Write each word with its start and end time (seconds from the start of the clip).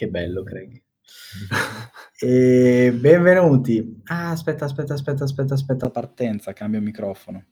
Che 0.00 0.08
bello, 0.08 0.42
Craig. 0.44 0.82
e 2.18 2.90
benvenuti. 2.98 4.00
Ah, 4.06 4.30
aspetta, 4.30 4.64
aspetta, 4.64 4.94
aspetta, 4.94 5.24
aspetta, 5.24 5.52
aspetta, 5.52 5.90
partenza, 5.90 6.54
cambio 6.54 6.80
microfono. 6.80 7.44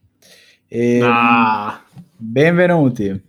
E, 0.66 0.98
ah. 1.02 1.78
Benvenuti. 2.16 3.22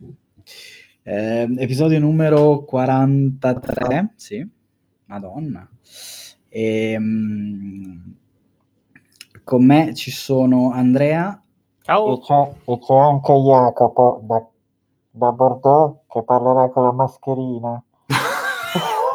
Eh, 1.04 1.54
episodio 1.58 2.00
numero 2.00 2.64
43, 2.64 4.14
sì, 4.16 4.50
madonna. 5.08 5.70
E, 6.48 6.96
um, 6.96 8.16
con 9.44 9.66
me 9.66 9.94
ci 9.96 10.12
sono 10.12 10.72
Andrea. 10.72 11.44
Ciao. 11.82 12.14
E 12.16 12.22
c'è, 12.22 12.72
e 12.72 12.80
c'è 12.80 12.96
anche 12.96 13.34
Jacopo 13.34 14.22
da, 14.24 14.48
da 15.10 15.32
Bordeaux 15.34 16.04
che 16.08 16.24
parlerà 16.24 16.70
con 16.70 16.84
la 16.84 16.94
mascherina. 16.94 17.84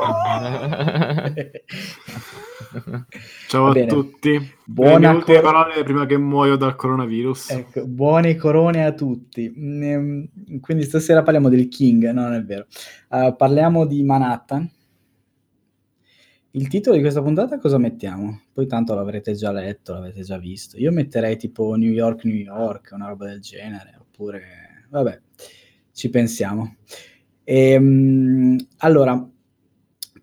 Ciao 3.49 3.71
a 3.71 3.87
tutti. 3.87 4.53
Buone 4.65 5.23
cor- 5.23 5.41
parole 5.41 5.83
prima 5.83 6.07
che 6.07 6.19
muoio 6.19 6.57
dal 6.57 6.77
coronavirus. 6.77 7.51
Ecco, 7.51 7.87
buone 7.87 8.37
corone 8.37 8.85
a 8.85 8.93
tutti. 8.93 9.53
Quindi 9.53 10.83
stasera 10.83 11.23
parliamo 11.23 11.49
del 11.49 11.69
King, 11.69 12.11
no, 12.11 12.23
non 12.23 12.35
è 12.35 12.43
vero. 12.43 12.67
Uh, 13.09 13.35
parliamo 13.37 13.87
di 13.87 14.03
Manhattan. 14.03 14.71
Il 16.51 16.69
titolo 16.69 16.95
di 16.95 17.03
questa 17.03 17.23
puntata 17.23 17.59
cosa 17.59 17.79
mettiamo? 17.79 18.43
Poi 18.53 18.67
tanto 18.67 18.95
l'avrete 18.95 19.35
già 19.35 19.51
letto, 19.51 19.93
l'avete 19.93 20.23
già 20.23 20.39
visto. 20.39 20.79
Io 20.79 20.93
metterei 20.93 21.37
tipo 21.37 21.75
New 21.75 21.91
York, 21.91 22.25
New 22.25 22.37
York, 22.37 22.91
una 22.93 23.09
roba 23.09 23.27
del 23.27 23.41
genere, 23.41 23.97
oppure... 23.99 24.87
Vabbè, 24.89 25.21
ci 25.93 26.11
pensiamo. 26.11 26.77
E, 27.43 27.77
um, 27.77 28.57
allora, 28.79 29.29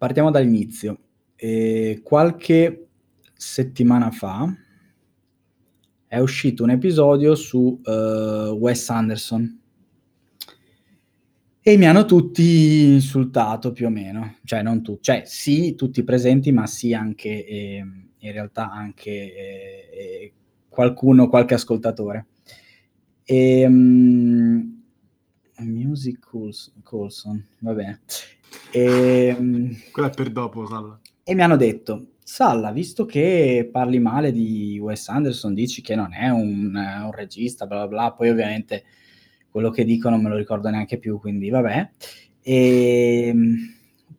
partiamo 0.01 0.31
dall'inizio. 0.31 0.97
E 1.35 2.01
qualche 2.03 2.87
settimana 3.35 4.09
fa 4.09 4.51
è 6.07 6.17
uscito 6.17 6.63
un 6.63 6.71
episodio 6.71 7.35
su 7.35 7.79
uh, 7.83 7.91
Wes 7.91 8.89
Anderson 8.89 9.59
e 11.61 11.77
mi 11.77 11.85
hanno 11.85 12.05
tutti 12.05 12.85
insultato 12.85 13.71
più 13.73 13.85
o 13.85 13.89
meno, 13.91 14.37
cioè 14.43 14.63
non 14.63 14.81
tutti, 14.81 15.03
cioè 15.03 15.21
sì 15.25 15.75
tutti 15.75 16.03
presenti, 16.03 16.51
ma 16.51 16.65
sì 16.65 16.95
anche 16.95 17.45
eh, 17.45 17.85
in 18.17 18.31
realtà 18.31 18.71
anche 18.71 19.11
eh, 19.11 19.89
eh 19.93 20.33
qualcuno, 20.67 21.29
qualche 21.29 21.53
ascoltatore. 21.53 22.25
E, 23.23 23.65
um, 23.67 24.81
Music 25.59 26.27
Coulson, 26.81 27.45
va 27.59 27.73
bene. 27.73 28.01
E, 28.71 29.35
Quella 29.91 30.09
è 30.09 30.13
per 30.13 30.31
dopo, 30.31 30.65
Salla. 30.65 30.99
E 31.23 31.35
mi 31.35 31.41
hanno 31.41 31.57
detto, 31.57 32.11
Salla, 32.23 32.71
visto 32.71 33.05
che 33.05 33.69
parli 33.71 33.99
male 33.99 34.31
di 34.31 34.79
Wes 34.79 35.09
Anderson, 35.09 35.53
dici 35.53 35.81
che 35.81 35.95
non 35.95 36.13
è 36.13 36.29
un, 36.29 36.73
un 36.75 37.11
regista, 37.11 37.67
bla 37.67 37.79
bla 37.79 37.87
bla, 37.87 38.11
poi 38.13 38.29
ovviamente 38.29 38.83
quello 39.49 39.69
che 39.69 39.83
dicono 39.83 40.15
non 40.15 40.23
me 40.23 40.29
lo 40.29 40.37
ricordo 40.37 40.69
neanche 40.69 40.97
più, 40.97 41.19
quindi 41.19 41.49
vabbè. 41.49 41.89
E, 42.41 43.27
ehm, 43.27 43.55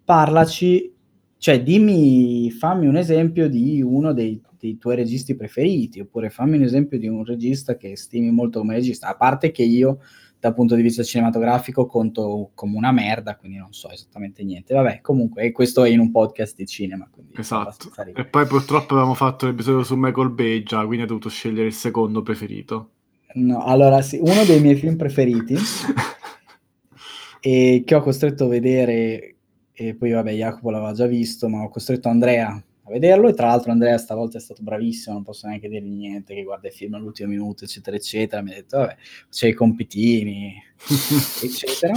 parlaci, 0.05 0.93
cioè 1.39 1.63
dimmi, 1.63 2.51
fammi 2.51 2.87
un 2.87 2.97
esempio 2.97 3.49
di 3.49 3.81
uno 3.81 4.13
dei, 4.13 4.41
dei, 4.59 4.77
tuoi 4.77 4.97
registi 4.97 5.35
preferiti, 5.35 6.01
oppure 6.01 6.29
fammi 6.29 6.57
un 6.57 6.63
esempio 6.63 6.99
di 6.99 7.09
un 7.09 7.25
regista 7.25 7.77
che 7.77 7.97
stimi 7.97 8.31
molto 8.31 8.61
come 8.61 8.75
regista, 8.75 9.09
a 9.09 9.17
parte 9.17 9.51
che 9.51 9.63
io 9.63 10.01
dal 10.43 10.55
punto 10.55 10.75
di 10.75 10.83
vista 10.83 11.05
cinematografico 11.05 11.87
conto 11.87 12.51
come 12.55 12.77
una 12.77 12.91
merda, 12.91 13.37
quindi 13.37 13.59
non 13.59 13.73
so 13.73 13.89
esattamente 13.93 14.43
niente. 14.43 14.75
Vabbè, 14.75 15.01
comunque 15.01 15.53
questo 15.53 15.85
è 15.85 15.89
in 15.89 16.01
un 16.01 16.11
podcast 16.11 16.57
di 16.57 16.67
cinema. 16.67 17.09
Esatto. 17.37 17.93
E 18.13 18.25
poi 18.25 18.45
purtroppo 18.47 18.95
avevamo 18.95 19.15
fatto 19.15 19.47
l'episodio 19.47 19.85
su 19.85 19.95
Michael 19.95 20.31
Bay 20.31 20.65
già, 20.65 20.85
quindi 20.85 21.05
ho 21.05 21.07
dovuto 21.07 21.29
scegliere 21.29 21.69
il 21.69 21.73
secondo 21.73 22.23
preferito. 22.23 22.91
No, 23.35 23.63
allora 23.63 24.03
sì, 24.03 24.19
uno 24.21 24.43
dei 24.45 24.61
miei 24.61 24.75
film 24.75 24.97
preferiti 24.97 25.55
e 27.41 27.85
che 27.87 27.95
ho 27.95 28.01
costretto 28.01 28.47
a 28.47 28.49
vedere, 28.49 29.37
e 29.73 29.95
poi 29.95 30.11
vabbè 30.11 30.33
Jacopo 30.33 30.71
l'aveva 30.71 30.93
già 30.93 31.07
visto, 31.07 31.49
ma 31.49 31.63
ho 31.63 31.69
costretto 31.69 32.09
Andrea 32.09 32.61
vederlo 32.93 33.29
e 33.29 33.35
tra 33.35 33.47
l'altro 33.47 33.73
Andrea 33.73 33.99
stavolta 33.99 34.39
è 34.39 34.41
stato 34.41 34.63
bravissimo, 34.63 35.15
non 35.15 35.25
posso 35.25 35.47
neanche 35.47 35.69
dirgli 35.69 35.95
niente, 35.95 36.35
che 36.35 36.43
guarda 36.43 36.69
il 36.69 36.75
film 36.75 36.95
all'ultimo 36.95 37.31
minuto, 37.31 37.65
eccetera, 37.65 37.97
eccetera, 37.97 38.43
mi 38.43 38.53
ha 38.53 38.55
detto 38.55 38.79
vabbè, 38.79 38.97
c'è 39.31 39.49
i 39.49 39.55
compitini, 39.55 40.55
eccetera. 41.43 41.95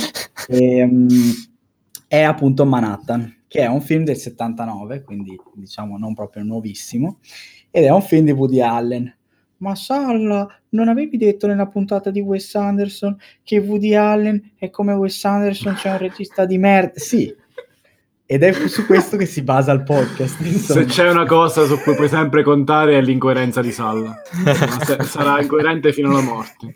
E, 0.47 0.84
um, 0.84 1.07
è 2.07 2.22
appunto 2.22 2.66
Manhattan, 2.66 3.44
che 3.47 3.61
è 3.61 3.67
un 3.67 3.81
film 3.81 4.03
del 4.03 4.17
79, 4.17 5.03
quindi 5.03 5.38
diciamo 5.53 5.97
non 5.97 6.13
proprio 6.13 6.44
nuovissimo, 6.44 7.19
ed 7.69 7.84
è 7.84 7.89
un 7.89 8.01
film 8.01 8.25
di 8.25 8.31
Woody 8.31 8.61
Allen 8.61 9.13
ma 9.57 9.75
Salla, 9.75 10.47
non 10.69 10.89
avevi 10.89 11.17
detto 11.17 11.47
nella 11.47 11.67
puntata 11.67 12.09
di 12.11 12.19
Wes 12.19 12.53
Anderson 12.55 13.17
che 13.44 13.59
Woody 13.59 13.95
Allen 13.95 14.51
è 14.57 14.69
come 14.69 14.94
Wes 14.94 15.23
Anderson, 15.23 15.75
c'è 15.75 15.91
un 15.91 15.97
regista 15.97 16.45
di 16.45 16.57
merda? 16.57 17.00
Sì, 17.00 17.34
ed 18.25 18.44
è 18.44 18.68
su 18.68 18.86
questo 18.86 19.18
che 19.18 19.25
si 19.25 19.41
basa 19.44 19.72
il 19.72 19.84
podcast. 19.84 20.40
Insomma. 20.41 20.81
Se 20.81 20.86
c'è 20.86 21.09
una 21.09 21.25
cosa 21.25 21.66
su 21.66 21.80
cui 21.80 21.96
puoi 21.96 22.09
sempre 22.09 22.44
contare 22.44 22.97
è 22.97 23.02
l'incoerenza 23.02 23.62
di 23.62 23.72
Salla. 23.72 24.22
sarà 25.02 25.41
incoerente 25.41 25.94
fino 25.94 26.09
alla 26.09 26.22
morte. 26.22 26.75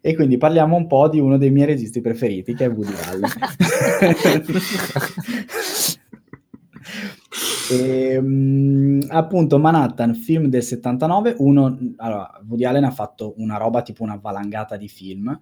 E 0.00 0.14
quindi 0.14 0.36
parliamo 0.36 0.76
un 0.76 0.86
po' 0.86 1.08
di 1.08 1.18
uno 1.18 1.38
dei 1.38 1.50
miei 1.50 1.66
registi 1.66 2.00
preferiti, 2.00 2.54
che 2.54 2.66
è 2.66 2.70
Woody 2.70 2.94
Allen. 3.06 3.30
E, 7.70 8.18
um, 8.18 9.00
appunto 9.08 9.58
Manhattan, 9.58 10.14
film 10.14 10.48
del 10.48 10.62
79, 10.62 11.36
uno, 11.38 11.78
allora, 11.96 12.30
Woody 12.46 12.64
Allen 12.64 12.84
ha 12.84 12.90
fatto 12.90 13.34
una 13.38 13.56
roba 13.56 13.80
tipo 13.80 14.02
una 14.02 14.18
valangata 14.20 14.76
di 14.76 14.88
film 14.88 15.40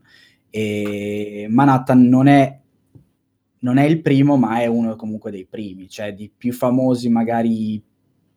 e 0.48 1.46
Manhattan 1.50 2.08
non 2.08 2.28
è, 2.28 2.60
non 3.62 3.78
è 3.78 3.84
il 3.84 4.00
primo 4.00 4.36
ma 4.36 4.60
è 4.60 4.66
uno 4.66 4.94
comunque 4.96 5.30
dei 5.30 5.46
primi, 5.46 5.88
cioè 5.88 6.14
di 6.14 6.30
più 6.34 6.52
famosi 6.52 7.08
magari 7.08 7.82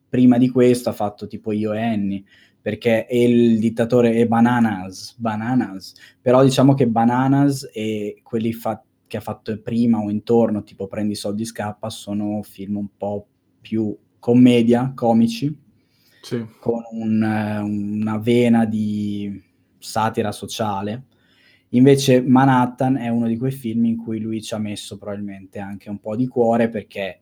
prima 0.08 0.38
di 0.38 0.48
questo 0.48 0.88
ha 0.88 0.92
fatto 0.92 1.26
tipo 1.26 1.52
Io 1.52 1.72
e 1.72 1.82
Annie 1.82 2.24
perché 2.66 3.06
il 3.10 3.60
dittatore 3.60 4.14
è 4.14 4.26
Bananas, 4.26 5.14
Bananas, 5.18 5.94
però 6.20 6.42
diciamo 6.42 6.74
che 6.74 6.88
Bananas 6.88 7.70
e 7.72 8.18
quelli 8.24 8.52
fa- 8.52 8.82
che 9.06 9.16
ha 9.16 9.20
fatto 9.20 9.56
prima 9.60 9.98
o 9.98 10.10
intorno, 10.10 10.64
tipo 10.64 10.88
Prendi 10.88 11.14
soldi 11.14 11.44
scappa, 11.44 11.90
sono 11.90 12.42
film 12.42 12.78
un 12.78 12.88
po' 12.96 13.24
più 13.60 13.96
commedia, 14.18 14.90
comici, 14.96 15.56
sì. 16.20 16.44
con 16.58 16.82
un, 16.90 17.22
una 18.02 18.18
vena 18.18 18.64
di 18.64 19.40
satira 19.78 20.32
sociale. 20.32 21.04
Invece 21.76 22.22
Manhattan 22.22 22.96
è 22.96 23.08
uno 23.08 23.26
di 23.26 23.36
quei 23.36 23.52
film 23.52 23.84
in 23.84 23.96
cui 23.96 24.18
lui 24.18 24.42
ci 24.42 24.54
ha 24.54 24.58
messo 24.58 24.96
probabilmente 24.96 25.58
anche 25.58 25.90
un 25.90 25.98
po' 26.00 26.16
di 26.16 26.26
cuore 26.26 26.68
perché 26.68 27.20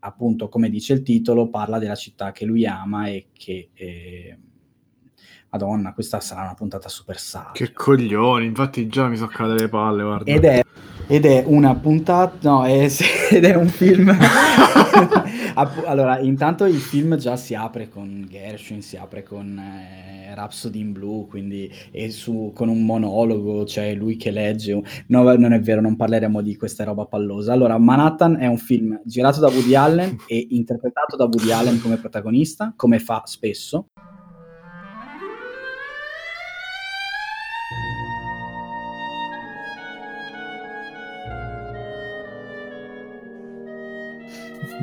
appunto, 0.00 0.48
come 0.48 0.68
dice 0.68 0.94
il 0.94 1.02
titolo, 1.02 1.48
parla 1.48 1.78
della 1.78 1.94
città 1.94 2.32
che 2.32 2.44
lui 2.44 2.66
ama 2.66 3.06
e 3.06 3.28
che... 3.32 3.70
Eh, 3.72 4.38
Madonna, 5.50 5.92
questa 5.94 6.18
sarà 6.18 6.42
una 6.42 6.54
puntata 6.54 6.88
super 6.88 7.16
sana. 7.16 7.52
Che 7.52 7.72
coglioni, 7.72 8.44
infatti 8.44 8.88
già 8.88 9.06
mi 9.06 9.16
so 9.16 9.28
cadere 9.28 9.60
le 9.60 9.68
palle, 9.68 10.02
guarda. 10.02 10.28
Ed 10.28 10.42
è, 10.42 10.62
ed 11.06 11.24
è 11.24 11.44
una 11.46 11.76
puntata, 11.76 12.36
no, 12.50 12.64
è, 12.64 12.88
ed 13.30 13.44
è 13.44 13.54
un 13.54 13.68
film 13.68 14.10
allora, 15.54 16.18
intanto 16.18 16.64
il 16.64 16.78
film 16.78 17.16
già 17.16 17.36
si 17.36 17.54
apre 17.54 17.88
con 17.88 18.26
Gershwin, 18.28 18.82
si 18.82 18.96
apre 18.96 19.22
con 19.22 19.58
eh, 19.58 20.34
Rhapsody 20.34 20.80
in 20.80 20.92
Blue, 20.92 21.26
quindi 21.26 21.70
su, 22.08 22.52
con 22.54 22.68
un 22.68 22.84
monologo, 22.84 23.64
cioè 23.64 23.94
lui 23.94 24.16
che 24.16 24.30
legge. 24.30 24.82
No, 25.08 25.22
non 25.36 25.52
è 25.52 25.60
vero, 25.60 25.80
non 25.80 25.96
parleremo 25.96 26.40
di 26.42 26.56
questa 26.56 26.84
roba 26.84 27.06
pallosa. 27.06 27.52
Allora, 27.52 27.78
Manhattan 27.78 28.40
è 28.40 28.46
un 28.46 28.58
film 28.58 29.00
girato 29.04 29.40
da 29.40 29.48
Woody 29.48 29.74
Allen 29.74 30.16
e 30.26 30.46
interpretato 30.50 31.16
da 31.16 31.24
Woody 31.24 31.50
Allen 31.50 31.80
come 31.80 31.96
protagonista, 31.96 32.72
come 32.76 32.98
fa 32.98 33.22
spesso. 33.24 33.88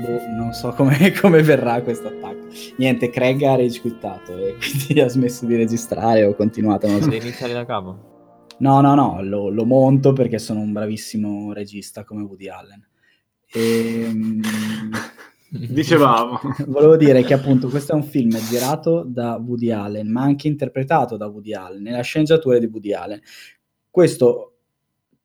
Boh, 0.02 0.28
non 0.36 0.54
so 0.54 0.72
come, 0.72 1.12
come 1.20 1.42
verrà 1.42 1.82
questo 1.82 2.08
attacco. 2.08 2.48
Niente, 2.78 3.10
Craig 3.10 3.42
ha 3.44 3.56
rage 3.56 3.80
quittato 3.80 4.38
e 4.38 4.56
quindi 4.58 5.00
ha 5.00 5.08
smesso 5.08 5.46
di 5.46 5.56
registrare 5.56 6.26
o 6.26 6.36
continuato. 6.36 6.88
Non 6.88 7.02
so. 7.02 7.10
Devi 7.10 7.28
iniziare 7.28 7.54
da 7.54 7.66
capo? 7.66 8.10
No, 8.60 8.82
no, 8.82 8.94
no, 8.94 9.24
lo, 9.24 9.50
lo, 9.50 9.66
monto 9.66 10.14
perché 10.14 10.38
sono 10.38 10.60
un 10.60 10.72
bravissimo 10.72 11.54
regista 11.54 12.04
come 12.04 12.24
Woody 12.24 12.48
Allen. 12.48 12.88
E, 13.52 14.04
ehm, 14.04 14.42
Dicevamo. 15.54 16.40
Volevo 16.68 16.96
dire 16.96 17.24
che 17.24 17.34
appunto 17.34 17.68
questo 17.68 17.92
è 17.92 17.96
un 17.96 18.04
film 18.04 18.30
girato 18.48 19.04
da 19.06 19.36
Woody 19.36 19.70
Allen, 19.70 20.10
ma 20.10 20.22
anche 20.22 20.48
interpretato 20.48 21.18
da 21.18 21.28
Woody 21.28 21.54
Allen, 21.54 21.82
nella 21.82 22.02
sceneggiatura 22.02 22.58
di 22.58 22.68
Woody 22.68 22.94
Allen. 22.94 23.22
Questo 23.90 24.56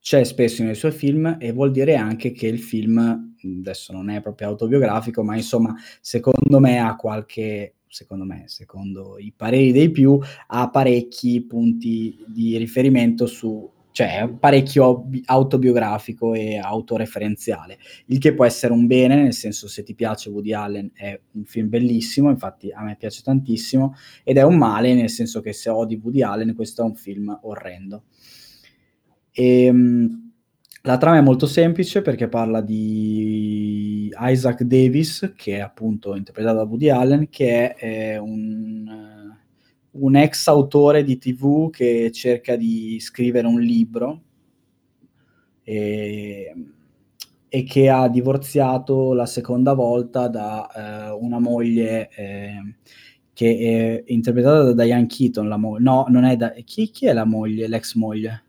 c'è 0.01 0.25
spesso 0.25 0.65
nei 0.65 0.75
suoi 0.75 0.91
film 0.91 1.37
e 1.39 1.53
vuol 1.53 1.71
dire 1.71 1.95
anche 1.95 2.33
che 2.33 2.49
il 2.49 2.59
film 2.59 3.26
adesso 3.59 3.93
non 3.93 4.11
è 4.11 4.21
proprio 4.21 4.49
autobiografico, 4.49 5.23
ma 5.23 5.37
insomma, 5.37 5.75
secondo 6.01 6.59
me 6.61 6.79
ha 6.79 6.97
qualche 6.97 7.75
secondo 7.89 8.25
me, 8.25 8.45
secondo 8.47 9.17
i 9.19 9.33
pareri 9.35 9.73
dei 9.73 9.91
più, 9.91 10.21
ha 10.49 10.69
parecchi 10.69 11.43
punti 11.43 12.23
di 12.27 12.57
riferimento 12.59 13.27
su 13.27 13.73
cioè 13.97 14.29
parecchio 14.39 15.09
autobiografico 15.25 16.35
e 16.35 16.59
autoreferenziale, 16.59 17.79
il 18.09 18.19
che 18.19 18.35
può 18.35 18.45
essere 18.45 18.75
un 18.75 18.87
bene, 18.87 19.17
nel 19.23 19.33
senso 19.33 19.69
se 19.69 19.83
ti 19.83 19.95
piace 19.95 20.29
Woody 20.29 20.53
Allen 20.53 20.91
è 20.93 21.19
un 21.31 21.45
film 21.47 21.71
bellissimo, 21.71 22.29
infatti 22.29 22.71
a 22.71 22.83
me 22.83 22.97
piace 22.97 23.23
tantissimo, 23.23 23.95
ed 24.23 24.37
è 24.37 24.43
un 24.43 24.59
male, 24.59 24.93
nel 24.93 25.09
senso 25.09 25.41
che 25.41 25.55
se 25.55 25.71
odi 25.71 25.99
Woody 26.03 26.21
Allen 26.21 26.55
questo 26.55 26.83
è 26.83 26.85
un 26.85 26.95
film 26.95 27.39
orrendo. 27.45 28.03
Ehm, 29.33 30.26
la 30.87 30.97
trama 30.99 31.19
è 31.19 31.21
molto 31.21 31.47
semplice 31.47 32.03
perché 32.03 32.29
parla 32.29 32.61
di 32.61 34.11
Isaac 34.19 34.63
Davis, 34.63 35.33
che 35.37 35.57
è 35.57 35.61
appunto 35.61 36.15
interpretato 36.15 36.57
da 36.57 36.65
Woody 36.65 36.89
Allen, 36.89 37.29
che 37.29 37.75
è 37.75 37.85
eh, 37.85 38.19
un 38.19 39.15
un 39.99 40.17
ex 40.17 40.47
autore 40.49 41.03
di 41.05 41.19
TV 41.19 41.71
che 41.71 42.11
cerca 42.13 42.57
di 42.57 42.99
scrivere 43.01 43.47
un 43.47 43.61
libro 43.61 44.23
e, 45.63 46.55
e 47.49 47.63
che 47.65 47.89
ha 47.89 48.09
divorziato 48.09 49.13
la 49.15 49.27
seconda 49.27 49.73
volta 49.73 50.29
da 50.29 51.09
eh, 51.09 51.11
una 51.19 51.39
moglie 51.39 52.09
eh, 52.11 52.75
che 53.33 54.03
è 54.05 54.13
interpretata 54.13 54.73
da 54.73 54.85
Diane 54.85 55.07
Keaton. 55.07 55.49
Mo- 55.59 55.79
no, 55.79 56.07
non 56.09 56.25
è 56.25 56.37
da... 56.37 56.51
Chi, 56.65 56.91
chi, 56.91 57.07
è 57.07 57.13
la 57.13 57.25
moglie, 57.25 57.69
l'ex 57.69 57.95
moglie? 57.95 58.45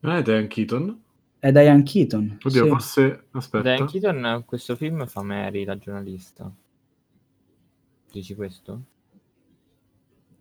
Non 0.00 0.16
è 0.16 0.22
Diane 0.22 0.46
Keaton? 0.46 1.02
È 1.38 1.50
Diane 1.52 1.82
Keaton. 1.82 2.38
Oddio, 2.42 2.64
sì. 2.64 2.68
forse... 2.68 3.24
Aspetta. 3.32 3.74
Diane 3.74 3.90
Keaton 3.90 4.42
questo 4.46 4.76
film 4.76 5.06
fa 5.06 5.22
Mary, 5.22 5.64
la 5.64 5.78
giornalista. 5.78 6.52
Dici 8.10 8.34
questo? 8.34 8.82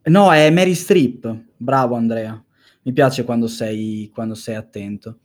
No, 0.04 0.32
è 0.34 0.50
Mary 0.50 0.74
Streep. 0.74 1.44
Bravo 1.56 1.96
Andrea. 1.96 2.44
Mi 2.84 2.94
piace 2.94 3.24
quando 3.24 3.48
sei, 3.48 4.10
quando 4.14 4.34
sei 4.34 4.56
attento. 4.56 5.20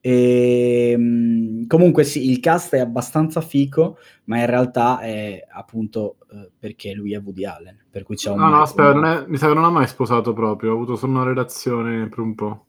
E, 0.00 0.90
ehm, 0.92 1.66
comunque 1.66 2.04
sì, 2.04 2.30
il 2.30 2.40
cast 2.40 2.74
è 2.74 2.80
abbastanza 2.80 3.40
fico, 3.40 3.98
ma 4.24 4.38
in 4.38 4.46
realtà 4.46 5.00
è 5.00 5.44
appunto 5.50 6.18
eh, 6.30 6.50
perché 6.58 6.92
lui 6.92 7.14
è 7.14 7.20
Woody 7.20 7.44
Allen, 7.44 7.84
per 7.90 8.04
cui 8.04 8.16
c'è 8.16 8.30
un... 8.30 8.38
No, 8.38 8.48
no, 8.48 8.62
aspetta, 8.62 8.92
non 8.92 9.04
è, 9.04 9.24
mi 9.26 9.36
sa 9.36 9.48
che 9.48 9.54
non 9.54 9.64
ha 9.64 9.70
mai 9.70 9.86
sposato 9.86 10.32
proprio, 10.32 10.70
ha 10.70 10.74
avuto 10.74 10.96
solo 10.96 11.12
una 11.12 11.24
relazione 11.24 12.08
per 12.08 12.20
un 12.20 12.34
po'. 12.34 12.66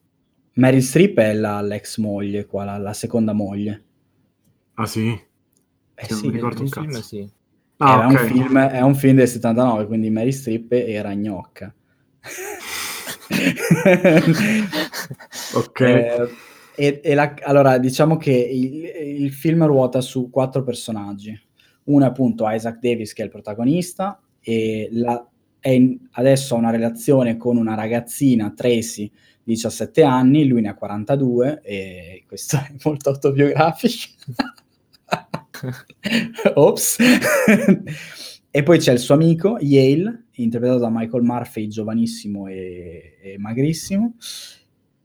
Mary 0.54 0.80
Streep 0.80 1.18
è 1.18 1.32
la, 1.32 1.60
l'ex 1.60 1.98
moglie, 1.98 2.46
qua, 2.46 2.64
la, 2.64 2.78
la, 2.78 2.92
seconda 2.92 3.32
moglie. 3.32 3.84
Ah 4.74 4.86
sì? 4.86 5.08
Eh, 5.94 6.06
sì, 6.06 6.26
mi 6.26 6.32
ricordo 6.32 6.62
un 6.62 6.68
cazzo. 6.68 6.88
Film, 6.88 7.00
sì. 7.00 7.30
Ah, 7.78 8.02
è, 8.02 8.06
okay. 8.06 8.22
un 8.22 8.28
film, 8.28 8.58
è, 8.58 8.80
un 8.80 8.94
film, 8.94 9.16
del 9.16 9.28
79, 9.28 9.86
quindi 9.86 10.10
Mary 10.10 10.32
Strip 10.32 10.72
era 10.72 11.14
gnocca. 11.14 11.72
ok. 15.54 15.80
Eh, 16.80 16.86
e, 16.86 17.00
e 17.02 17.14
la, 17.14 17.34
allora, 17.42 17.76
diciamo 17.76 18.16
che 18.16 18.32
il, 18.32 19.24
il, 19.24 19.32
film 19.32 19.66
ruota 19.66 20.00
su 20.00 20.30
quattro 20.30 20.62
personaggi. 20.62 21.38
Uno 21.84 22.04
è 22.04 22.08
appunto 22.08 22.48
Isaac 22.48 22.78
Davis, 22.78 23.12
che 23.12 23.20
è 23.20 23.24
il 23.26 23.30
protagonista, 23.30 24.18
e 24.40 24.88
la, 24.92 25.29
in, 25.68 25.98
adesso 26.12 26.54
ha 26.54 26.58
una 26.58 26.70
relazione 26.70 27.36
con 27.36 27.56
una 27.56 27.74
ragazzina, 27.74 28.52
Tracy, 28.54 29.10
17 29.42 30.02
anni, 30.02 30.46
lui 30.46 30.60
ne 30.60 30.68
ha 30.68 30.74
42, 30.74 31.60
e 31.62 32.24
questo 32.26 32.56
è 32.56 32.72
molto 32.84 33.10
autobiografico. 33.10 34.14
Ops. 36.54 36.98
e 38.50 38.62
poi 38.62 38.78
c'è 38.78 38.92
il 38.92 38.98
suo 38.98 39.14
amico, 39.14 39.58
Yale, 39.60 40.26
interpretato 40.34 40.80
da 40.80 40.90
Michael 40.90 41.22
Murphy, 41.22 41.68
giovanissimo 41.68 42.46
e, 42.46 43.18
e 43.22 43.38
magrissimo. 43.38 44.14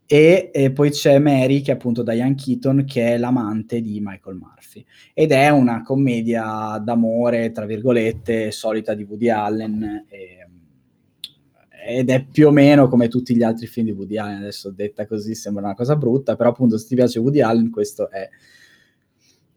E, 0.07 0.51
e, 0.53 0.71
poi 0.71 0.91
c'è 0.91 1.17
Mary, 1.17 1.61
che 1.61 1.71
è 1.71 1.73
appunto 1.73 2.03
Diane 2.03 2.35
Keaton, 2.35 2.85
che 2.85 3.13
è 3.13 3.17
l'amante 3.17 3.81
di 3.81 3.99
Michael 4.01 4.37
Murphy. 4.37 4.85
Ed 5.13 5.31
è 5.31 5.49
una 5.49 5.81
commedia 5.81 6.79
d'amore, 6.83 7.51
tra 7.51 7.65
virgolette, 7.65 8.51
solita 8.51 8.93
di 8.93 9.03
Woody 9.03 9.29
Allen. 9.29 10.05
E, 10.07 10.44
ed 11.87 12.09
è 12.09 12.25
più 12.25 12.47
o 12.47 12.51
meno 12.51 12.87
come 12.87 13.07
tutti 13.07 13.35
gli 13.35 13.43
altri 13.43 13.67
film 13.67 13.85
di 13.85 13.91
Woody 13.91 14.17
Allen. 14.17 14.37
Adesso 14.37 14.71
detta 14.71 15.05
così 15.05 15.35
sembra 15.35 15.65
una 15.65 15.75
cosa 15.75 15.95
brutta, 15.95 16.35
però 16.35 16.49
appunto 16.49 16.79
se 16.79 16.87
ti 16.87 16.95
piace 16.95 17.19
Woody 17.19 17.41
Allen, 17.41 17.69
questo 17.69 18.09
è 18.09 18.27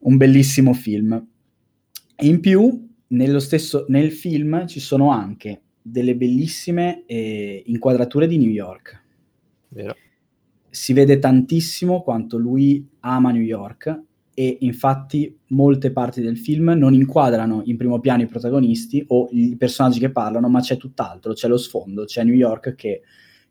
un 0.01 0.17
bellissimo 0.19 0.75
film. 0.75 1.27
In 2.21 2.41
più, 2.41 2.87
nello 3.09 3.39
stesso, 3.39 3.87
nel 3.89 4.13
film 4.13 4.67
ci 4.67 4.79
sono 4.79 5.11
anche 5.11 5.63
delle 5.81 6.15
bellissime 6.17 7.05
eh, 7.07 7.63
inquadrature 7.65 8.27
di 8.27 8.37
New 8.37 8.51
York. 8.51 9.03
Vero. 9.69 9.97
Si 10.69 10.93
vede 10.93 11.19
tantissimo 11.19 12.03
quanto 12.03 12.37
lui 12.37 12.87
ama 13.01 13.31
New 13.31 13.43
York 13.43 14.03
e 14.39 14.59
infatti 14.61 15.37
molte 15.49 15.91
parti 15.91 16.21
del 16.21 16.39
film 16.39 16.69
non 16.77 16.95
inquadrano 16.95 17.63
in 17.65 17.77
primo 17.77 17.99
piano 17.99 18.23
i 18.23 18.27
protagonisti 18.27 19.05
o 19.09 19.27
i 19.33 19.57
personaggi 19.57 19.99
che 19.99 20.13
parlano, 20.13 20.49
ma 20.49 20.61
c'è 20.61 20.77
tutt'altro, 20.77 21.33
c'è 21.33 21.49
lo 21.49 21.57
sfondo, 21.57 22.05
c'è 22.05 22.23
New 22.23 22.35
York 22.35 22.77
che, 22.77 23.03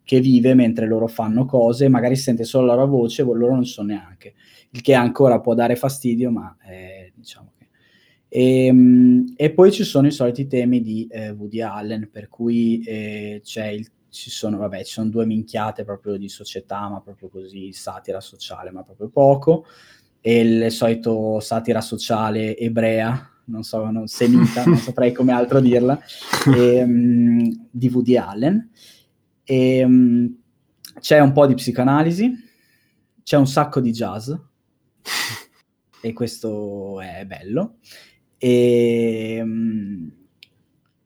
che 0.01 0.21
vive 0.21 0.53
mentre 0.53 0.87
loro 0.87 1.07
fanno 1.07 1.43
cose, 1.43 1.89
magari 1.89 2.15
sente 2.15 2.45
solo 2.45 2.67
la 2.67 2.75
loro 2.75 2.87
voce, 2.87 3.23
loro 3.23 3.53
non 3.53 3.65
so 3.65 3.83
neanche 3.83 4.35
il 4.69 4.81
che 4.81 4.93
ancora 4.93 5.41
può 5.41 5.53
dare 5.53 5.75
fastidio, 5.75 6.31
ma 6.31 6.55
eh, 6.65 7.11
diciamo 7.13 7.51
che... 7.57 7.67
E, 8.29 8.67
ehm, 8.67 9.33
e, 9.35 9.51
poi 9.51 9.73
ci 9.73 9.83
sono 9.83 10.07
i 10.07 10.11
soliti 10.11 10.47
temi 10.47 10.81
di 10.81 11.05
eh, 11.11 11.31
Woody 11.31 11.59
Allen, 11.59 12.07
per 12.09 12.29
cui 12.29 12.81
eh, 12.85 13.41
c'è 13.43 13.67
il, 13.67 13.85
ci, 14.09 14.29
sono, 14.29 14.57
vabbè, 14.57 14.85
ci 14.85 14.93
sono 14.93 15.09
due 15.09 15.25
minchiate 15.25 15.83
proprio 15.83 16.15
di 16.17 16.29
società, 16.29 16.87
ma 16.87 17.01
proprio 17.01 17.27
così, 17.27 17.73
satira 17.73 18.21
sociale, 18.21 18.71
ma 18.71 18.83
proprio 18.83 19.09
poco, 19.09 19.65
e 20.27 20.39
il 20.41 20.71
solito 20.73 21.39
satira 21.39 21.79
sociale 21.79 22.57
ebrea, 22.57 23.31
non 23.45 23.63
so, 23.63 23.89
non, 23.89 24.07
semita, 24.07 24.65
non 24.65 24.75
saprei 24.75 25.13
come 25.13 25.31
altro 25.31 25.61
dirla, 25.61 25.97
e, 26.53 26.83
um, 26.83 27.67
di 27.71 27.87
Woody 27.87 28.17
Allen. 28.17 28.69
E, 29.45 29.83
um, 29.85 30.37
c'è 30.99 31.19
un 31.19 31.31
po' 31.31 31.47
di 31.47 31.53
psicoanalisi, 31.53 32.29
c'è 33.23 33.37
un 33.37 33.47
sacco 33.47 33.79
di 33.79 33.91
jazz, 33.91 34.29
e 36.01 36.11
questo 36.11 36.99
è 36.99 37.23
bello. 37.25 37.75
E, 38.37 39.35
ehm, 39.39 40.11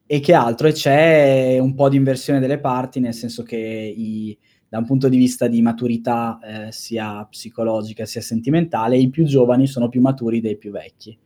e 0.07 0.19
che 0.19 0.33
altro? 0.33 0.67
E 0.67 0.71
c'è 0.71 1.59
un 1.59 1.75
po' 1.75 1.89
di 1.89 1.95
inversione 1.95 2.39
delle 2.39 2.59
parti, 2.59 2.99
nel 2.99 3.13
senso 3.13 3.43
che 3.43 3.55
i, 3.55 4.35
da 4.71 4.77
un 4.77 4.85
punto 4.85 5.09
di 5.09 5.17
vista 5.17 5.47
di 5.47 5.61
maturità 5.61 6.39
eh, 6.41 6.71
sia 6.71 7.25
psicologica 7.25 8.05
sia 8.05 8.21
sentimentale, 8.21 8.97
i 8.97 9.09
più 9.09 9.25
giovani 9.25 9.67
sono 9.67 9.89
più 9.89 9.99
maturi 9.99 10.39
dei 10.39 10.55
più 10.55 10.71
vecchi 10.71 11.17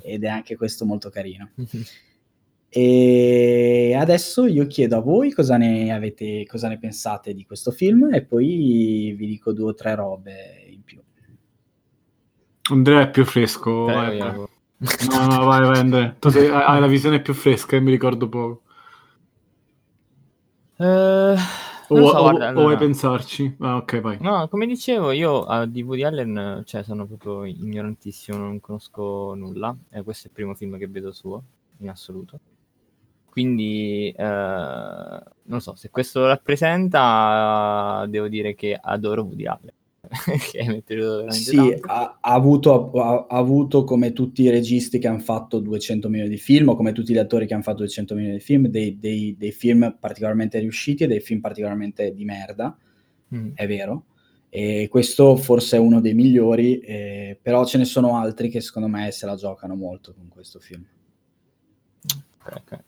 ed 0.00 0.24
è 0.24 0.28
anche 0.28 0.56
questo 0.56 0.86
molto 0.86 1.10
carino. 1.10 1.50
E 2.70 3.94
adesso 3.94 4.46
io 4.46 4.66
chiedo 4.66 4.96
a 4.96 5.00
voi 5.00 5.32
cosa 5.32 5.58
ne 5.58 5.92
avete, 5.92 6.46
cosa 6.46 6.68
ne 6.68 6.78
pensate 6.78 7.34
di 7.34 7.44
questo 7.44 7.72
film 7.72 8.12
e 8.14 8.24
poi 8.24 9.14
vi 9.14 9.26
dico 9.26 9.52
due 9.52 9.68
o 9.68 9.74
tre 9.74 9.94
robe 9.94 10.64
Andrea 12.70 13.02
è 13.02 13.10
più 13.10 13.26
fresco. 13.26 13.84
vai, 13.84 14.18
vai. 14.18 14.32
No, 14.34 15.26
no, 15.26 15.44
vai, 15.44 15.60
vai 15.60 15.78
Andrea. 15.78 16.16
Tu 16.18 16.30
sei, 16.30 16.48
hai 16.48 16.80
la 16.80 16.86
visione 16.86 17.20
più 17.20 17.34
fresca 17.34 17.76
e 17.76 17.80
mi 17.80 17.90
ricordo 17.90 18.30
poco. 18.30 18.62
Uh, 20.76 21.36
o, 22.02 22.08
so, 22.08 22.16
o, 22.16 22.22
guarda, 22.22 22.48
allora. 22.48 22.60
o, 22.60 22.62
vuoi 22.64 22.76
pensarci? 22.76 23.56
Ah, 23.60 23.76
ok, 23.76 24.00
vai. 24.00 24.18
No, 24.20 24.48
come 24.48 24.66
dicevo, 24.66 25.10
io 25.12 25.46
uh, 25.46 25.66
di 25.66 25.82
Woody 25.82 26.02
Allen 26.02 26.62
cioè, 26.64 26.82
sono 26.82 27.06
proprio 27.06 27.44
ignorantissimo, 27.44 28.36
non 28.36 28.60
conosco 28.60 29.34
nulla. 29.34 29.76
Eh, 29.90 30.02
questo 30.02 30.24
è 30.24 30.26
il 30.28 30.34
primo 30.34 30.54
film 30.54 30.78
che 30.78 30.88
vedo 30.88 31.12
suo, 31.12 31.42
in 31.78 31.88
assoluto. 31.88 32.38
Quindi, 33.28 34.14
uh, 34.16 34.22
non 34.22 35.60
so, 35.60 35.74
se 35.74 35.90
questo 35.90 36.20
lo 36.20 36.26
rappresenta, 36.26 38.04
devo 38.08 38.28
dire 38.28 38.54
che 38.54 38.78
adoro 38.80 39.22
Woody 39.22 39.46
Allen. 39.46 39.72
che 40.50 40.58
è 40.58 40.64
veramente 40.64 41.32
sì, 41.32 41.76
ha, 41.80 42.18
ha, 42.20 42.32
avuto, 42.32 42.90
ha, 42.92 43.26
ha, 43.28 43.36
avuto, 43.36 43.84
come 43.84 44.12
tutti 44.12 44.42
i 44.42 44.50
registi 44.50 44.98
che 44.98 45.08
hanno 45.08 45.18
fatto 45.18 45.58
200 45.58 46.08
milioni 46.08 46.30
di 46.30 46.38
film, 46.38 46.68
o 46.68 46.76
come 46.76 46.92
tutti 46.92 47.12
gli 47.12 47.18
attori 47.18 47.46
che 47.46 47.54
hanno 47.54 47.62
fatto 47.62 47.78
200 47.78 48.14
milioni 48.14 48.36
di 48.36 48.42
film, 48.42 48.68
dei, 48.68 48.98
dei, 48.98 49.36
dei 49.36 49.52
film 49.52 49.96
particolarmente 49.98 50.58
riusciti 50.58 51.04
e 51.04 51.06
dei 51.06 51.20
film 51.20 51.40
particolarmente 51.40 52.14
di 52.14 52.24
merda, 52.24 52.76
mm. 53.34 53.50
è 53.54 53.66
vero. 53.66 54.04
E 54.48 54.86
questo 54.88 55.36
forse 55.36 55.76
è 55.76 55.80
uno 55.80 56.00
dei 56.00 56.14
migliori, 56.14 56.78
eh, 56.78 57.36
però 57.42 57.64
ce 57.64 57.78
ne 57.78 57.84
sono 57.84 58.16
altri 58.16 58.48
che 58.48 58.60
secondo 58.60 58.88
me 58.88 59.10
se 59.10 59.26
la 59.26 59.34
giocano 59.34 59.74
molto 59.74 60.14
con 60.14 60.28
questo 60.28 60.60
film. 60.60 60.86
Ok. 62.46 62.78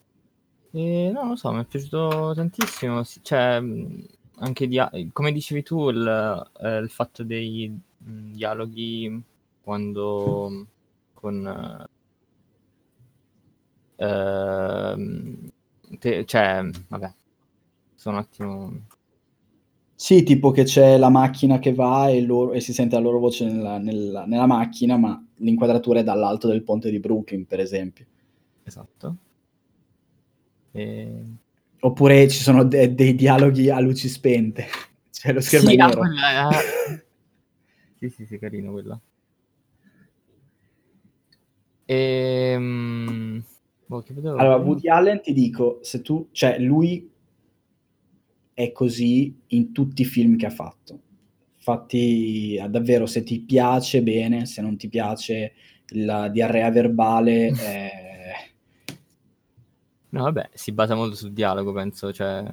Eh, 0.73 1.11
no, 1.13 1.21
non 1.21 1.31
lo 1.31 1.37
so, 1.37 1.51
mi 1.53 1.63
è 1.63 1.65
piaciuto 1.65 2.33
tantissimo. 2.37 3.03
Cioè, 3.23 3.61
anche 4.39 4.67
dia- 4.69 4.91
come 5.13 5.33
dicevi 5.33 5.63
tu, 5.63 5.89
il, 5.91 6.49
eh, 6.61 6.79
il 6.79 6.91
fatto 6.91 7.25
dei 7.25 7.69
mh, 7.69 8.33
dialoghi 8.33 9.23
quando 9.63 10.67
con... 11.15 11.87
ehm, 13.99 15.51
te- 15.99 16.25
cioè, 16.25 16.63
vabbè, 16.89 17.13
sono 17.95 18.17
un 18.17 18.23
attimo... 18.23 18.73
Sì, 19.99 20.23
tipo 20.25 20.51
che 20.51 20.65
c'è 20.65 20.99
la 20.99 21.09
macchina 21.09 21.59
che 21.59 21.73
va 21.73 22.09
e, 22.11 22.21
loro- 22.21 22.53
e 22.53 22.61
si 22.61 22.73
sente 22.75 22.95
la 22.97 23.01
loro 23.03 23.19
voce 23.19 23.47
nella, 23.47 23.79
nella- 23.79 24.27
nella 24.27 24.47
macchina, 24.47 24.97
ma 24.99 25.23
l'inquadratura 25.37 26.01
è 26.01 26.05
dall'alto 26.05 26.49
del 26.49 26.63
ponte 26.63 26.91
di 26.91 27.01
Brooklyn, 27.01 27.47
per 27.47 27.61
esempio. 27.61 28.05
Esatto. 28.63 29.17
E... 30.75 31.25
Oppure 31.87 32.29
ci 32.29 32.43
sono 32.43 32.65
de- 32.65 32.95
dei 32.95 33.15
dialoghi 33.15 33.71
a 33.71 33.79
luci 33.79 34.09
spente. 34.09 34.67
Cioè 35.17 35.33
lo 35.33 35.41
schermo 35.41 35.69
Sì, 35.71 35.75
è 35.77 35.79
nero. 35.79 35.99
quella- 35.99 36.49
ah. 36.49 36.51
sì, 37.99 38.11
sì, 38.11 38.27
sì, 38.27 38.39
carino 38.39 38.73
quella. 38.73 39.01
Ehm... 41.87 43.43
boh, 43.87 44.05
Allora? 44.37 44.57
Woody 44.57 44.89
Allen 44.89 45.23
ti 45.23 45.33
dico, 45.33 45.79
se 45.83 46.03
tu, 46.03 46.29
cioè 46.33 46.59
lui 46.59 47.09
è 48.53 48.73
così 48.73 49.35
in 49.49 49.73
tutti 49.73 50.03
i 50.03 50.07
film 50.07 50.37
che 50.37 50.47
ha 50.47 50.51
fatto. 50.51 51.01
Infatti, 51.57 52.59
ah, 52.61 52.69
davvero, 52.69 53.07
se 53.07 53.23
ti 53.23 53.41
piace 53.41 54.03
bene, 54.03 54.45
se 54.45 54.61
non 54.61 54.77
ti 54.77 54.89
piace 54.89 55.53
la 55.91 56.29
diarrea 56.29 56.71
verbale, 56.71 57.47
eh, 57.57 58.06
No, 60.09 60.23
vabbè, 60.23 60.51
si 60.55 60.73
basa 60.73 60.95
molto 60.95 61.17
sul 61.17 61.33
dialogo, 61.33 61.73
penso, 61.73 62.13
cioè... 62.13 62.45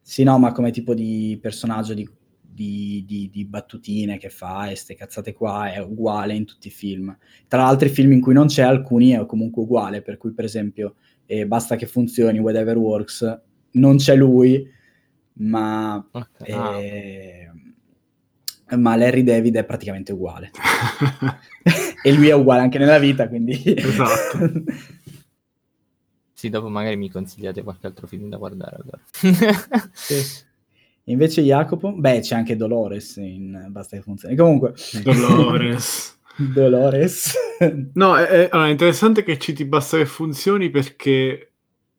sì, 0.00 0.22
no, 0.22 0.38
ma 0.38 0.52
come 0.52 0.70
tipo 0.70 0.94
di 0.94 1.38
personaggio 1.40 1.94
di, 1.94 2.08
di- 2.40 3.04
di- 3.06 3.30
di 3.32 3.44
battutine 3.44 4.18
che 4.18 4.28
fa 4.28 4.68
e 4.68 4.76
ste 4.76 4.94
cazzate 4.94 5.32
qua 5.32 5.72
è 5.72 5.78
uguale 5.78 6.34
in 6.34 6.44
tutti 6.44 6.68
i 6.68 6.70
film. 6.70 7.16
Tra 7.48 7.62
l'altro, 7.62 7.88
i 7.88 7.90
film 7.90 8.12
in 8.12 8.20
cui 8.20 8.34
non 8.34 8.46
c'è, 8.46 8.62
alcuni 8.62 9.10
è 9.12 9.26
comunque 9.26 9.62
uguale, 9.62 10.02
per 10.02 10.16
cui, 10.16 10.32
per 10.32 10.44
esempio, 10.44 10.96
eh, 11.26 11.46
Basta 11.46 11.76
che 11.76 11.86
funzioni, 11.86 12.38
Whatever 12.38 12.76
Works, 12.76 13.40
non 13.72 13.96
c'è 13.96 14.14
lui, 14.14 14.68
ma 15.34 15.96
ok, 16.10 16.48
ah, 16.50 16.78
Eh, 16.78 17.50
ma 18.76 18.96
Larry 18.96 19.22
David 19.22 19.56
è 19.56 19.64
praticamente 19.64 20.12
uguale. 20.12 20.50
e 22.02 22.12
lui 22.12 22.28
è 22.28 22.34
uguale 22.34 22.60
anche 22.60 22.78
nella 22.78 22.98
vita, 22.98 23.28
quindi... 23.28 23.60
Esatto. 23.64 24.38
Sì, 26.42 26.48
dopo 26.50 26.68
magari 26.68 26.96
mi 26.96 27.08
consigliate 27.08 27.62
qualche 27.62 27.86
altro 27.86 28.08
film 28.08 28.28
da 28.28 28.36
guardare, 28.36 28.74
allora. 28.80 28.98
Sì. 29.92 30.16
Invece 31.04 31.42
Jacopo, 31.42 31.92
beh, 31.92 32.18
c'è 32.18 32.34
anche 32.34 32.56
Dolores 32.56 33.14
in 33.18 33.66
Basta 33.68 33.94
che 33.94 34.02
funzioni. 34.02 34.34
Comunque, 34.34 34.74
Dolores. 35.04 36.18
Dolores. 36.34 37.32
No, 37.94 38.16
è, 38.16 38.26
è- 38.26 38.48
allora, 38.50 38.66
è 38.66 38.70
interessante 38.72 39.22
che 39.22 39.38
citi 39.38 39.64
Basta 39.64 39.98
che 39.98 40.06
funzioni 40.06 40.68
perché, 40.68 41.52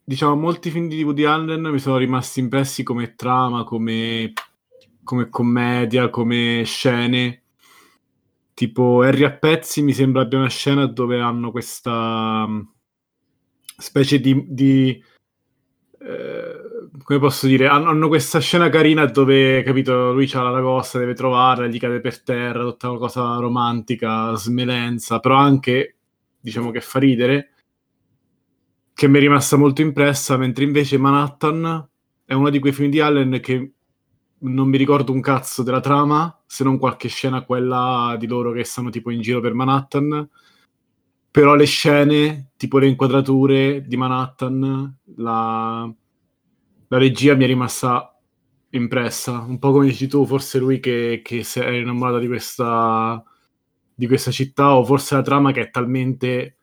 diciamo, 0.03 0.35
molti 0.35 0.71
film 0.71 0.89
di 0.89 1.01
Woody 1.03 1.23
Allen 1.23 1.61
mi 1.61 1.79
sono 1.79 1.95
rimasti 1.95 2.41
impressi 2.41 2.83
come 2.83 3.15
trama, 3.15 3.63
come, 3.63 4.33
come 5.05 5.29
commedia, 5.29 6.09
come 6.09 6.63
scene. 6.65 7.43
Tipo 8.53 9.03
Harry 9.03 9.23
a 9.23 9.31
pezzi 9.31 9.81
mi 9.81 9.93
sembra 9.93 10.23
abbia 10.23 10.39
una 10.39 10.49
scena 10.49 10.85
dove 10.85 11.21
hanno 11.21 11.49
questa 11.49 12.45
specie 13.83 14.19
di... 14.19 14.45
di, 14.47 15.03
eh, 15.99 16.61
come 17.03 17.19
posso 17.19 17.47
dire? 17.47 17.67
Hanno, 17.67 17.89
hanno 17.89 18.07
questa 18.07 18.39
scena 18.39 18.69
carina 18.69 19.05
dove, 19.05 19.63
capito, 19.63 20.13
lui 20.13 20.27
c'ha 20.27 20.41
la 20.41 20.51
lagosta, 20.51 20.99
deve 20.99 21.13
trovarla, 21.13 21.67
gli 21.67 21.79
cade 21.79 21.99
per 21.99 22.21
terra, 22.23 22.63
tutta 22.63 22.89
una 22.89 22.99
cosa 22.99 23.35
romantica, 23.37 24.33
smelenza, 24.35 25.19
però 25.19 25.35
anche, 25.35 25.97
diciamo 26.39 26.71
che 26.71 26.81
fa 26.81 26.99
ridere, 26.99 27.49
che 28.93 29.07
mi 29.07 29.17
è 29.17 29.21
rimasta 29.21 29.57
molto 29.57 29.81
impressa, 29.81 30.37
mentre 30.37 30.63
invece 30.63 30.97
Manhattan 30.97 31.89
è 32.25 32.33
uno 32.33 32.49
di 32.49 32.59
quei 32.59 32.73
film 32.73 32.89
di 32.89 32.99
Allen 32.99 33.39
che 33.41 33.71
non 34.39 34.67
mi 34.67 34.77
ricordo 34.77 35.11
un 35.11 35.21
cazzo 35.21 35.63
della 35.63 35.79
trama, 35.79 36.41
se 36.45 36.63
non 36.63 36.77
qualche 36.77 37.07
scena 37.07 37.43
quella 37.43 38.15
di 38.19 38.27
loro 38.27 38.51
che 38.51 38.63
stanno 38.63 38.89
tipo 38.89 39.09
in 39.09 39.21
giro 39.21 39.39
per 39.39 39.53
Manhattan, 39.53 40.29
però 41.33 41.55
le 41.55 41.65
scene, 41.65 42.51
tipo 42.57 42.77
le 42.77 42.85
inquadrature 42.85 43.81
di 43.87 43.97
Manhattan, 43.97 44.97
la, 45.15 45.91
la 46.89 46.97
regia 46.99 47.33
mi 47.33 47.45
è 47.45 47.47
rimasta 47.47 48.15
impressa, 48.69 49.39
un 49.39 49.57
po' 49.57 49.71
come 49.71 49.87
dici 49.87 50.05
tu, 50.05 50.27
forse 50.27 50.59
lui 50.59 50.79
che, 50.79 51.21
che 51.23 51.43
si 51.43 51.59
è 51.59 51.69
innamorato 51.69 52.19
di 52.19 52.27
questa, 52.27 53.23
di 53.95 54.05
questa 54.05 54.29
città, 54.29 54.75
o 54.75 54.85
forse 54.85 55.15
la 55.15 55.23
trama 55.23 55.51
che 55.51 55.61
è 55.61 55.69
talmente 55.71 56.57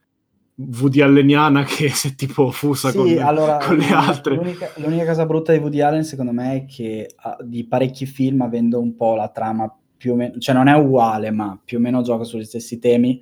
Woody 0.55 1.01
Alleniana 1.01 1.65
che 1.65 1.89
si 1.91 2.11
è 2.11 2.15
tipo 2.15 2.53
fusa 2.53 2.91
Sì, 2.91 2.97
con, 2.99 3.19
allora, 3.19 3.57
con 3.57 3.77
le 3.77 3.91
altre. 3.91 4.37
L'unica, 4.37 4.71
l'unica 4.77 5.05
cosa 5.05 5.27
brutta 5.27 5.51
di 5.51 5.59
Woody 5.59 5.81
Allen, 5.81 6.05
secondo 6.05 6.31
me, 6.31 6.55
è 6.55 6.65
che 6.65 7.11
ha- 7.17 7.39
di 7.43 7.67
parecchi 7.67 8.07
film, 8.07 8.43
avendo 8.43 8.79
un 8.79 8.95
po' 8.95 9.17
la 9.17 9.31
trama 9.31 9.69
più 9.97 10.13
o 10.13 10.15
meno, 10.15 10.39
cioè 10.39 10.55
non 10.55 10.69
è 10.69 10.75
uguale, 10.75 11.33
ma 11.33 11.61
più 11.65 11.79
o 11.79 11.81
meno 11.81 12.03
gioca 12.03 12.23
sugli 12.23 12.45
stessi 12.45 12.79
temi, 12.79 13.21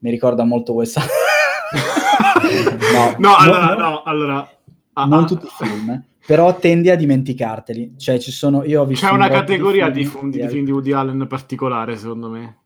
mi 0.00 0.10
ricorda 0.10 0.44
molto 0.44 0.72
Wes 0.72 0.96
No, 2.92 3.14
no, 3.18 3.36
allora, 3.36 3.74
no, 3.74 3.78
no, 3.78 4.02
allora... 4.02 4.50
ah, 4.94 5.04
non 5.04 5.22
ah, 5.24 5.26
tutti 5.26 5.46
i 5.46 5.50
film, 5.56 6.04
però 6.26 6.56
tendi 6.56 6.90
a 6.90 6.96
dimenticarteli. 6.96 7.94
Cioè, 7.96 8.18
ci 8.18 8.32
sono, 8.32 8.64
io 8.64 8.82
ho 8.82 8.84
visto 8.86 9.06
C'è 9.06 9.12
un 9.12 9.18
una 9.18 9.28
botto 9.28 9.40
categoria 9.40 9.88
di, 9.88 10.04
film 10.04 10.30
film, 10.30 10.44
di 10.44 10.48
film 10.48 10.64
di 10.64 10.70
Woody 10.70 10.92
Allen 10.92 11.26
particolare, 11.28 11.96
secondo 11.96 12.28
me. 12.28 12.58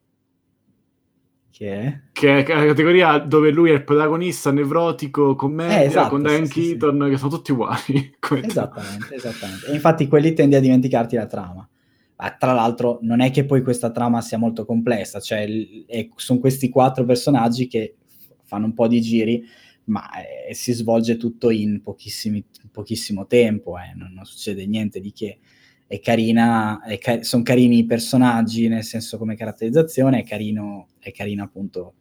Che 1.51 1.71
è? 1.71 2.01
Che 2.11 2.43
è 2.43 2.53
la 2.53 2.65
categoria 2.65 3.17
dove 3.19 3.49
lui 3.49 3.69
è 3.69 3.73
il 3.73 3.83
protagonista, 3.83 4.51
nevrotico, 4.51 5.35
commedia, 5.35 5.81
Eh, 5.81 5.85
esatto, 5.85 6.09
con 6.09 6.23
Diane 6.23 6.47
sì, 6.47 6.51
sì, 6.51 6.61
sì. 6.61 6.77
Keaton, 6.77 7.07
che 7.09 7.17
sono 7.17 7.31
tutti 7.31 7.51
uguali. 7.53 8.17
Esattamente, 8.43 9.15
esattamente. 9.15 9.67
E 9.67 9.73
infatti 9.73 10.07
quelli 10.07 10.33
tendi 10.33 10.55
a 10.55 10.59
dimenticarti 10.59 11.15
la 11.15 11.27
trama. 11.27 11.67
Ma 12.17 12.31
tra 12.37 12.53
l'altro 12.53 12.99
non 13.01 13.19
è 13.21 13.29
che 13.31 13.45
poi 13.45 13.61
questa 13.61 13.91
trama 13.91 14.21
sia 14.21 14.37
molto 14.37 14.65
complessa, 14.65 15.19
cioè 15.19 15.45
è- 15.85 16.09
sono 16.15 16.39
questi 16.39 16.69
quattro 16.69 17.03
personaggi 17.05 17.67
che 17.67 17.95
fanno 18.43 18.65
un 18.65 18.73
po' 18.73 18.87
di 18.87 19.01
giri, 19.01 19.43
ma 19.85 20.09
eh, 20.47 20.53
si 20.53 20.71
svolge 20.73 21.17
tutto 21.17 21.49
in 21.49 21.81
pochissimo 21.81 23.27
tempo, 23.27 23.77
eh, 23.77 23.93
non, 23.95 24.13
non 24.13 24.25
succede 24.25 24.65
niente 24.65 24.99
di 24.99 25.11
che. 25.11 25.39
È 25.87 25.99
carina, 25.99 26.81
è 26.83 26.97
ca- 26.97 27.21
sono 27.23 27.43
carini 27.43 27.79
i 27.79 27.85
personaggi, 27.85 28.67
nel 28.67 28.83
senso 28.83 29.17
come 29.17 29.35
caratterizzazione, 29.35 30.19
è 30.19 30.23
carino, 30.23 30.87
è 30.99 31.11
carino 31.11 31.43
appunto 31.43 31.95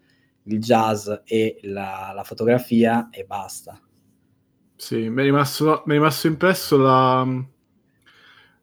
il 0.45 0.59
jazz 0.59 1.09
e 1.25 1.59
la, 1.63 2.13
la 2.15 2.25
fotografia 2.25 3.09
e 3.11 3.25
basta. 3.25 3.79
Sì, 4.77 5.09
mi 5.09 5.23
è 5.23 5.25
rimasto, 5.25 5.83
mi 5.87 5.93
è 5.95 5.97
rimasto 5.97 6.27
impresso 6.27 6.77
la- 6.77 7.45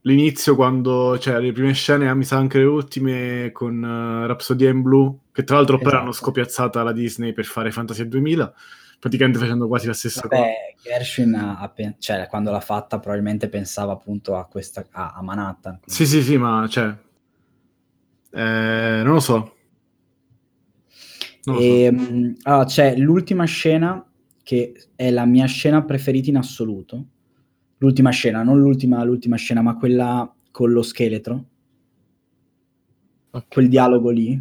l'inizio 0.01 0.55
quando, 0.55 1.17
cioè, 1.19 1.39
le 1.39 1.51
prime 1.51 1.73
scene, 1.73 2.13
mi 2.15 2.23
sa 2.23 2.37
anche 2.37 2.57
le 2.57 2.65
ultime, 2.65 3.51
con 3.51 3.83
eh, 3.83 4.27
Rhapsody 4.27 4.67
in 4.67 4.81
Blue, 4.81 5.15
che 5.31 5.43
tra 5.43 5.57
l'altro 5.57 5.77
poi 5.77 5.87
Esatto. 5.87 6.01
hanno 6.03 6.11
scopiazzata 6.11 6.83
la 6.83 6.91
Disney 6.91 7.33
per 7.33 7.45
fare 7.45 7.71
Fantasia 7.71 8.05
2000, 8.05 8.53
praticamente 8.99 9.39
facendo 9.39 9.67
quasi 9.67 9.87
la 9.87 9.93
stessa 9.93 10.21
cosa. 10.21 10.35
Vabbè, 10.35 10.53
Gershwin, 10.81 11.33
ha- 11.35 11.73
cioè, 11.99 12.27
quando 12.27 12.51
l'ha 12.51 12.59
fatta, 12.59 12.99
probabilmente 12.99 13.47
pensava 13.49 13.91
appunto 13.93 14.35
a, 14.35 14.45
questa, 14.45 14.85
a, 14.91 15.13
a 15.15 15.21
Manhattan. 15.21 15.79
quindi- 15.81 15.91
Sì, 15.93 16.05
sì, 16.05 16.21
sì, 16.23 16.37
ma, 16.37 16.67
cioè... 16.69 16.95
eh, 18.33 19.01
non 19.03 19.13
lo 19.13 19.19
so. 19.19 19.55
Non 21.43 21.55
lo 21.55 21.61
so. 21.61 21.67
E, 21.67 21.91
mh, 21.91 22.37
allora, 22.43 22.65
c'è 22.65 22.95
l'ultima 22.97 23.45
scena 23.45 24.03
che 24.43 24.73
è 24.95 25.09
la 25.11 25.25
mia 25.25 25.45
scena 25.45 25.83
preferita 25.83 26.29
in 26.29 26.37
assoluto. 26.37 27.05
L'ultima 27.81 28.11
scena, 28.11 28.43
non 28.43 28.59
l'ultima, 28.59 29.03
l'ultima 29.03 29.37
scena, 29.37 29.61
ma 29.63 29.75
quella 29.75 30.31
con 30.51 30.71
lo 30.71 30.83
scheletro. 30.83 31.45
Ok. 33.31 33.45
Quel 33.47 33.69
dialogo 33.69 34.09
lì. 34.11 34.39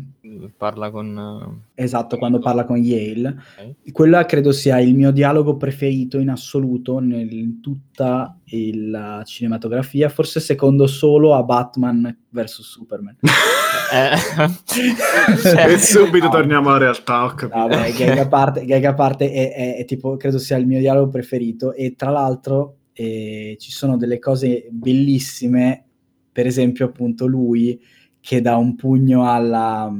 Parla 0.56 0.90
con... 0.90 1.62
Esatto, 1.75 2.18
quando 2.18 2.38
parla 2.38 2.64
con 2.64 2.76
Yale. 2.76 3.37
eh, 3.85 3.92
Quella 3.92 4.26
credo 4.26 4.52
sia 4.52 4.78
il 4.80 4.94
mio 4.94 5.11
dialogo 5.11 5.56
preferito 5.56 6.18
in 6.18 6.28
assoluto 6.28 6.99
nel- 6.99 7.32
in 7.32 7.61
tutta 7.61 8.37
la 8.75 9.23
cinematografia, 9.25 10.09
forse 10.09 10.38
secondo 10.40 10.87
solo 10.87 11.35
a 11.35 11.42
Batman 11.42 12.14
vs 12.28 12.61
Superman. 12.62 13.16
Eh, 13.92 14.14
e 15.75 15.78
subito 15.78 16.26
No. 16.26 16.30
torniamo 16.30 16.68
alla 16.68 16.78
realtà, 16.78 17.25
ho 17.25 17.35
capito. 17.35 17.59
No, 17.59 17.66
beh, 17.66 17.92
gag 17.92 18.18
a 18.18 18.28
parte, 18.28 18.64
gag 18.64 18.85
a 18.85 18.94
parte 18.94 19.32
è, 19.32 19.52
è- 19.52 19.76
è 19.78 19.85
tipo, 19.85 20.16
credo 20.16 20.38
sia 20.38 20.56
il 20.59 20.66
mio 20.66 20.78
dialogo 20.78 21.09
preferito 21.09 21.73
e 21.73 21.94
tra 21.97 22.11
l'altro 22.11 22.76
eh, 23.00 23.57
ci 23.59 23.71
sono 23.71 23.97
delle 23.97 24.19
cose 24.19 24.69
bellissime, 24.71 25.87
per 26.30 26.47
esempio 26.47 26.85
appunto 26.85 27.26
lui 27.26 27.80
che 28.21 28.42
dà 28.42 28.57
un 28.57 28.76
pugno 28.76 29.30
alla... 29.30 29.90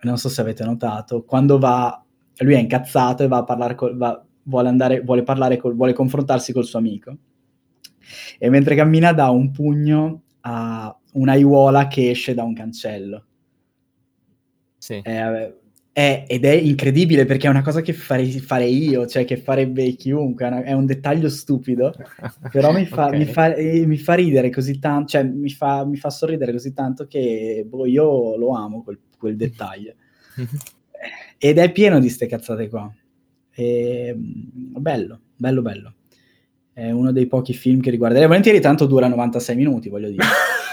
non 0.00 0.16
so 0.16 0.30
se 0.30 0.40
avete 0.40 0.64
notato, 0.64 1.24
quando 1.24 1.58
va, 1.58 2.02
lui 2.38 2.54
è 2.54 2.58
incazzato 2.58 3.22
e 3.22 3.28
va 3.28 3.38
a 3.38 3.44
parlare 3.44 3.74
col, 3.74 3.94
va- 3.98 4.24
vuole 4.44 4.68
andare, 4.68 5.02
vuole 5.02 5.22
parlare 5.22 5.58
col, 5.58 5.74
vuole 5.74 5.92
confrontarsi 5.92 6.54
col 6.54 6.64
suo 6.64 6.78
amico 6.78 7.14
e 8.38 8.48
mentre 8.48 8.74
cammina 8.74 9.12
dà 9.12 9.28
un 9.28 9.50
pugno 9.50 10.22
a 10.40 10.98
un'aiuola 11.12 11.88
che 11.88 12.08
esce 12.08 12.32
da 12.32 12.42
un 12.42 12.54
cancello. 12.54 13.24
sì. 14.78 15.00
Eh, 15.04 15.62
È, 15.96 16.24
ed 16.26 16.44
è 16.44 16.50
incredibile 16.50 17.24
perché 17.24 17.46
è 17.46 17.50
una 17.50 17.62
cosa 17.62 17.80
che 17.80 17.92
farei 17.92 18.28
fare 18.40 18.64
io, 18.64 19.06
cioè 19.06 19.24
che 19.24 19.36
farebbe 19.36 19.92
chiunque, 19.92 20.44
è, 20.44 20.48
una- 20.48 20.62
è 20.64 20.72
un 20.72 20.86
dettaglio 20.86 21.28
stupido, 21.28 21.94
però 22.50 22.72
mi 22.72 22.84
fa, 22.84 23.06
Ok. 23.06 23.14
mi 23.14 23.24
fa- 23.26 23.54
eh, 23.54 23.86
mi 23.86 23.96
fa 23.96 24.14
ridere 24.14 24.50
così 24.50 24.80
tanto, 24.80 25.10
cioè 25.10 25.22
mi 25.22 25.50
fa, 25.50 25.84
mi 25.84 25.96
fa 25.96 26.10
sorridere 26.10 26.50
così 26.50 26.72
tanto 26.74 27.06
che 27.06 27.64
boh, 27.64 27.86
io 27.86 28.36
lo 28.36 28.56
amo 28.56 28.82
quel, 28.82 28.98
quel 29.16 29.36
dettaglio. 29.36 29.94
Ed 31.38 31.58
è 31.58 31.70
pieno 31.70 32.00
di 32.00 32.08
ste 32.08 32.26
cazzate 32.26 32.68
qua. 32.68 32.92
E, 33.54 34.14
bello, 34.16 35.20
bello, 35.36 35.62
bello. 35.62 35.94
È 36.72 36.90
uno 36.90 37.12
dei 37.12 37.26
pochi 37.26 37.52
film 37.54 37.80
che 37.80 37.90
riguarderei 37.90 38.26
volentieri, 38.26 38.60
tanto 38.60 38.86
dura 38.86 39.06
96 39.06 39.54
minuti, 39.54 39.88
voglio 39.88 40.08
dire. 40.10 40.24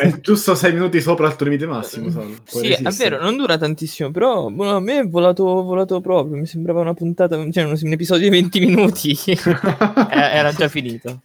È 0.00 0.20
giusto 0.20 0.54
6 0.54 0.72
minuti 0.72 1.00
sopra 1.00 1.26
il 1.28 1.36
tuo 1.36 1.46
limite 1.46 1.66
massimo. 1.66 2.08
Sal. 2.10 2.24
Puoi 2.44 2.64
Sì, 2.64 2.70
è 2.72 2.76
resistere. 2.82 3.10
vero, 3.10 3.22
non 3.22 3.36
dura 3.36 3.58
tantissimo, 3.58 4.10
però 4.10 4.48
boh, 4.48 4.70
a 4.76 4.80
me 4.80 5.00
è 5.00 5.08
volato, 5.08 5.44
volato 5.44 6.00
proprio, 6.00 6.36
mi 6.38 6.46
sembrava 6.46 6.80
una 6.80 6.94
puntata, 6.94 7.36
cioè 7.50 7.64
un, 7.64 7.76
un 7.80 7.92
episodio 7.92 8.24
di 8.24 8.30
20 8.30 8.60
minuti, 8.60 9.14
era, 10.10 10.52
già 10.52 10.68
finito. 10.68 11.22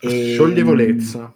E- 0.00 0.08
Scioglievolezza. 0.34 1.34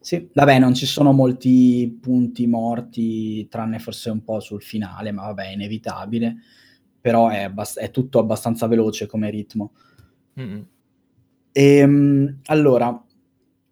Sì, 0.00 0.28
vabbè, 0.32 0.58
non 0.58 0.74
ci 0.74 0.86
sono 0.86 1.12
molti 1.12 1.98
punti 2.00 2.46
morti, 2.46 3.46
tranne 3.48 3.78
forse 3.78 4.10
un 4.10 4.22
po' 4.24 4.40
sul 4.40 4.62
finale, 4.62 5.12
ma 5.12 5.22
vabbè, 5.24 5.48
è 5.48 5.52
inevitabile. 5.52 6.36
Però 7.00 7.28
è, 7.28 7.42
abbast- 7.42 7.78
è 7.78 7.90
tutto 7.90 8.18
abbastanza 8.18 8.66
veloce 8.66 9.06
come 9.06 9.28
ritmo. 9.30 9.72
Mm. 10.40 10.60
Ehm, 11.52 12.38
allora, 12.46 13.04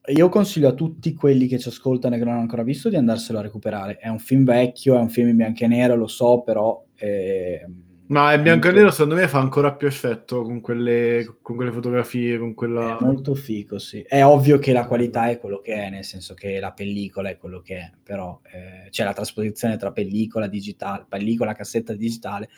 io 0.08 0.28
consiglio 0.28 0.68
a 0.68 0.72
tutti 0.72 1.14
quelli 1.14 1.46
che 1.46 1.58
ci 1.58 1.68
ascoltano 1.68 2.14
e 2.14 2.18
che 2.18 2.24
non 2.24 2.34
hanno 2.34 2.42
ancora 2.42 2.62
visto 2.62 2.88
di 2.88 2.96
andarselo 2.96 3.38
a 3.38 3.42
recuperare. 3.42 3.96
È 3.96 4.08
un 4.08 4.18
film 4.18 4.44
vecchio, 4.44 4.96
è 4.96 5.00
un 5.00 5.08
film 5.08 5.28
in 5.28 5.36
bianco 5.36 5.64
e 5.64 5.66
nero, 5.66 5.96
lo 5.96 6.06
so, 6.06 6.42
però... 6.42 6.84
ehm, 6.94 7.82
Ma 8.08 8.32
il 8.32 8.42
bianco 8.42 8.68
e 8.68 8.72
nero 8.72 8.90
secondo 8.90 9.16
me 9.16 9.26
fa 9.26 9.38
ancora 9.38 9.74
più 9.74 9.88
effetto 9.88 10.42
con 10.42 10.60
quelle, 10.60 11.38
con 11.42 11.56
quelle 11.56 11.72
fotografie, 11.72 12.38
con 12.38 12.54
quella... 12.54 12.98
È 12.98 13.04
molto 13.04 13.34
figo, 13.34 13.78
sì. 13.78 14.00
È 14.02 14.24
ovvio 14.24 14.58
che 14.58 14.72
la 14.72 14.86
qualità 14.86 15.28
è 15.28 15.38
quello 15.38 15.60
che 15.60 15.74
è, 15.74 15.90
nel 15.90 16.04
senso 16.04 16.34
che 16.34 16.60
la 16.60 16.72
pellicola 16.72 17.30
è 17.30 17.36
quello 17.36 17.60
che 17.60 17.76
è, 17.76 17.90
però 18.02 18.40
eh, 18.44 18.88
c'è 18.90 19.02
la 19.02 19.12
trasposizione 19.12 19.76
tra 19.76 19.90
pellicola 19.90 20.46
digitale, 20.46 21.04
pellicola, 21.08 21.52
cassetta 21.52 21.94
digitale, 21.94 22.48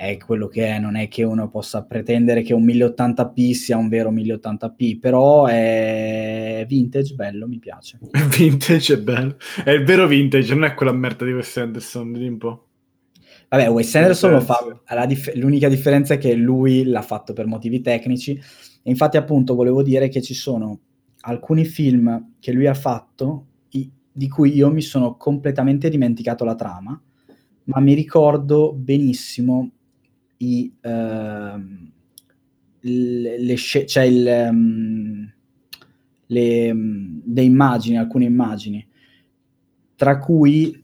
è 0.00 0.16
quello 0.16 0.48
che 0.48 0.66
è, 0.66 0.78
non 0.78 0.96
è 0.96 1.08
che 1.08 1.24
uno 1.24 1.50
possa 1.50 1.84
pretendere 1.84 2.40
che 2.40 2.54
un 2.54 2.64
1080p 2.64 3.50
sia 3.52 3.76
un 3.76 3.90
vero 3.90 4.10
1080p, 4.10 4.98
però 4.98 5.44
è 5.44 6.64
vintage, 6.66 7.14
bello, 7.14 7.46
mi 7.46 7.58
piace. 7.58 7.98
Vintage 8.34 8.94
è 8.94 8.98
bello. 8.98 9.36
È 9.62 9.68
il 9.68 9.84
vero 9.84 10.06
vintage, 10.06 10.54
non 10.54 10.64
è 10.64 10.72
quella 10.72 10.92
merda 10.92 11.26
di 11.26 11.32
Wes 11.32 11.54
Anderson, 11.58 12.12
di 12.12 12.26
un 12.26 12.38
po'. 12.38 12.68
Vabbè, 13.50 13.68
Wes 13.68 13.94
Anderson 13.94 14.30
lo 14.30 14.40
fa, 14.40 14.58
dif- 15.06 15.34
l'unica 15.34 15.68
differenza 15.68 16.14
è 16.14 16.18
che 16.18 16.32
lui 16.32 16.84
l'ha 16.84 17.02
fatto 17.02 17.34
per 17.34 17.44
motivi 17.44 17.82
tecnici, 17.82 18.30
e 18.32 18.90
infatti 18.90 19.18
appunto 19.18 19.54
volevo 19.54 19.82
dire 19.82 20.08
che 20.08 20.22
ci 20.22 20.32
sono 20.32 20.80
alcuni 21.20 21.66
film 21.66 22.36
che 22.40 22.52
lui 22.52 22.66
ha 22.66 22.74
fatto 22.74 23.48
i- 23.72 23.90
di 24.10 24.28
cui 24.28 24.54
io 24.54 24.70
mi 24.70 24.80
sono 24.80 25.18
completamente 25.18 25.90
dimenticato 25.90 26.46
la 26.46 26.54
trama, 26.54 26.98
ma 27.64 27.80
mi 27.80 27.92
ricordo 27.92 28.72
benissimo 28.72 29.72
i, 30.42 30.72
ehm, 30.80 31.90
le, 32.80 33.38
le 33.38 33.54
sce- 33.56 33.86
cioè 33.86 34.04
il, 34.04 34.26
ehm, 34.26 35.32
le, 36.26 36.64
ehm, 36.66 37.22
le 37.26 37.42
immagini, 37.42 37.98
alcune 37.98 38.24
immagini, 38.24 38.86
tra 39.96 40.18
cui 40.18 40.82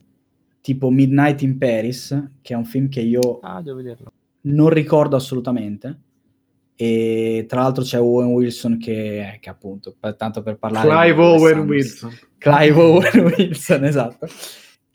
tipo 0.61 0.89
Midnight 0.89 1.41
in 1.41 1.57
Paris, 1.57 2.29
che 2.41 2.53
è 2.53 2.57
un 2.57 2.65
film 2.65 2.89
che 2.89 2.99
io 3.01 3.39
Ah, 3.41 3.61
devo 3.61 3.77
vederlo. 3.77 4.11
non 4.41 4.69
ricordo 4.69 5.15
assolutamente. 5.15 6.01
E 6.79 7.45
tra 7.47 7.61
l'altro 7.61 7.83
c'è 7.83 7.99
Owen 7.99 8.27
Wilson 8.33 8.77
che, 8.77 9.39
che 9.41 9.49
appunto, 9.49 9.95
per- 9.99 10.15
tanto 10.15 10.43
per 10.43 10.57
parlare 10.57 10.87
Clive 10.87 11.21
Owen. 11.23 11.59
Wilson. 11.61 12.11
Clive 12.37 12.79
Owen 12.79 13.33
Wilson, 13.35 13.83
esatto. 13.85 14.27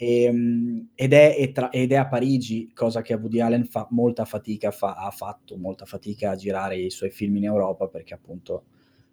Ehm, 0.04 0.88
ed, 0.96 1.12
è, 1.12 1.36
e 1.38 1.52
tra- 1.52 1.70
ed 1.70 1.92
è 1.92 1.94
a 1.94 2.08
Parigi, 2.08 2.72
cosa 2.74 3.02
che 3.02 3.14
Woody 3.14 3.38
Allen 3.38 3.66
fa 3.66 3.86
molta 3.90 4.24
fatica, 4.24 4.72
fa- 4.72 4.96
ha 4.96 5.12
fatto 5.12 5.56
molta 5.56 5.84
fatica 5.84 6.30
a 6.30 6.34
girare 6.34 6.76
i 6.76 6.90
suoi 6.90 7.10
film 7.10 7.36
in 7.36 7.44
Europa 7.44 7.86
perché 7.86 8.12
appunto 8.12 8.64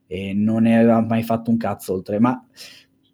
eh, 0.07 0.33
non 0.33 0.63
ne 0.63 0.79
aveva 0.79 0.99
mai 1.01 1.21
fatto 1.21 1.51
un 1.51 1.57
cazzo 1.57 1.93
oltre. 1.93 2.17
Ma 2.17 2.43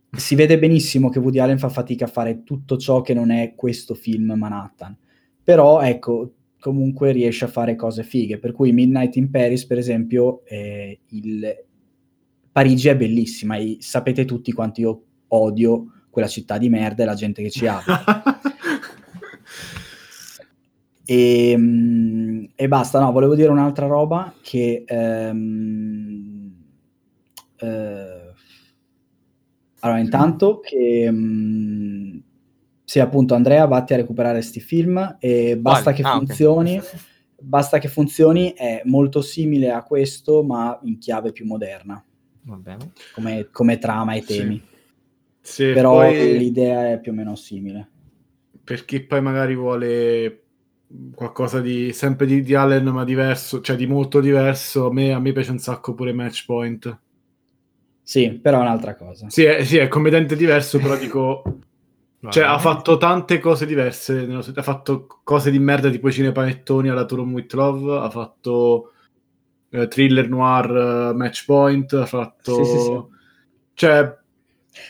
si 0.10 0.36
vede 0.36 0.58
benissimo 0.58 1.10
che 1.10 1.20
Woody 1.20 1.40
Allen 1.40 1.60
fa 1.60 1.68
fatica 1.68 2.06
a 2.06 2.08
fare 2.08 2.44
tutto 2.44 2.78
ciò 2.78 3.02
che 3.02 3.14
non 3.14 3.30
è 3.30 3.56
questo 3.56 3.94
film 3.94 4.32
Manhattan. 4.38 4.98
Però 5.44 5.82
ecco, 5.82 6.32
comunque 6.58 7.12
riesce 7.12 7.44
a 7.44 7.50
fare 7.50 7.76
cose 7.76 8.04
fighe. 8.04 8.40
Per 8.40 8.54
cui 8.54 8.72
Midnight 8.72 9.18
in 9.18 9.30
Paris, 9.30 9.66
per 9.66 9.78
esempio, 9.78 10.46
eh, 10.46 11.02
il... 11.10 11.66
Parigi 12.54 12.88
è 12.88 12.96
bellissima 12.96 13.58
e 13.58 13.78
sapete 13.82 14.24
tutti 14.24 14.54
quanto 14.54 14.80
io 14.80 15.04
odio 15.28 15.90
quella 16.16 16.30
città 16.30 16.58
di 16.58 16.70
merda 16.70 17.04
e 17.04 17.06
la 17.06 17.14
gente 17.14 17.42
che 17.44 17.50
ci 17.52 17.68
abita. 17.68 18.40
E, 21.06 21.56
mm, 21.58 22.46
e 22.56 22.68
basta, 22.70 23.02
no, 23.02 23.12
volevo 23.12 23.36
dire 23.36 23.50
un'altra 23.50 23.86
roba 23.86 24.34
che... 24.42 24.86
ehm, 24.88 26.54
eh, 27.58 28.34
allora, 29.82 30.00
intanto 30.00 30.62
che... 30.62 31.08
mm, 31.12 32.18
sì, 32.86 33.00
appunto, 33.02 33.34
Andrea, 33.36 33.66
vatti 33.66 33.94
a 33.94 33.98
recuperare 33.98 34.42
sti 34.42 34.60
film 34.62 35.18
e 35.20 35.58
basta 35.58 35.92
Quali? 35.92 35.98
che 35.98 36.04
Ah, 36.08 36.14
funzioni. 36.18 36.82
Basta 37.38 37.78
che 37.80 37.90
funzioni, 37.90 38.54
è 38.54 38.82
molto 38.86 39.22
simile 39.22 39.70
a 39.72 39.84
questo, 39.84 40.42
ma 40.44 40.80
in 40.84 40.98
chiave 40.98 41.34
più 41.34 41.46
moderna, 41.46 42.02
Va 42.44 42.56
bene. 42.56 42.94
come, 43.14 43.50
come 43.52 43.78
trama 43.78 44.14
e 44.14 44.24
temi. 44.24 44.56
Sì, 44.58 44.75
Però 45.72 45.92
poi 45.92 46.38
l'idea 46.38 46.92
è 46.92 47.00
più 47.00 47.12
o 47.12 47.16
meno 47.16 47.36
simile. 47.36 47.90
per 48.64 48.86
chi 48.86 49.02
poi 49.06 49.22
magari 49.22 49.56
vuole 49.56 50.42
qualcosa 51.14 51.62
di 51.62 51.92
sempre 51.94 52.26
di, 52.26 52.42
di 52.42 52.54
Allen 52.56 52.86
ma 52.88 53.04
diverso, 53.04 53.62
cioè 53.62 53.76
di 53.76 53.86
molto 53.88 54.20
diverso, 54.20 54.88
a 54.88 54.94
me, 54.94 55.14
a 55.14 55.20
me 55.20 55.32
piace 55.32 55.52
un 55.52 55.60
sacco 55.60 55.94
pure 55.94 56.14
Match 56.14 56.46
Point. 56.46 57.00
Sì, 58.02 58.40
però 58.40 58.60
è 58.60 58.62
un'altra 58.62 58.96
cosa. 58.96 59.30
Sì, 59.30 59.44
è, 59.44 59.64
sì, 59.64 59.78
è 59.78 59.88
comediante 59.88 60.36
diverso, 60.36 60.80
però 60.80 60.96
dico... 60.98 61.42
Cioè, 62.28 62.44
ha 62.44 62.58
fatto 62.58 62.98
tante 62.98 63.40
cose 63.40 63.66
diverse. 63.68 64.26
nello- 64.26 64.44
Ha 64.56 64.62
fatto 64.64 65.06
cose 65.24 65.52
di 65.52 65.60
merda 65.60 65.90
tipo 65.92 66.08
i 66.10 66.12
cinepanettoni 66.12 66.90
alla 66.90 67.06
Turum 67.06 67.32
with 67.34 67.54
Love. 67.54 67.98
Ha 68.00 68.10
fatto 68.10 68.94
eh, 69.70 69.88
thriller 69.88 70.28
noir 70.28 71.12
eh, 71.12 71.14
Match 71.14 71.46
Point. 71.46 71.94
Ha 71.94 72.06
fatto. 72.06 72.64
Sì, 72.64 72.66
sì, 72.66 72.80
sì. 72.80 73.04
Cioè, 73.74 74.18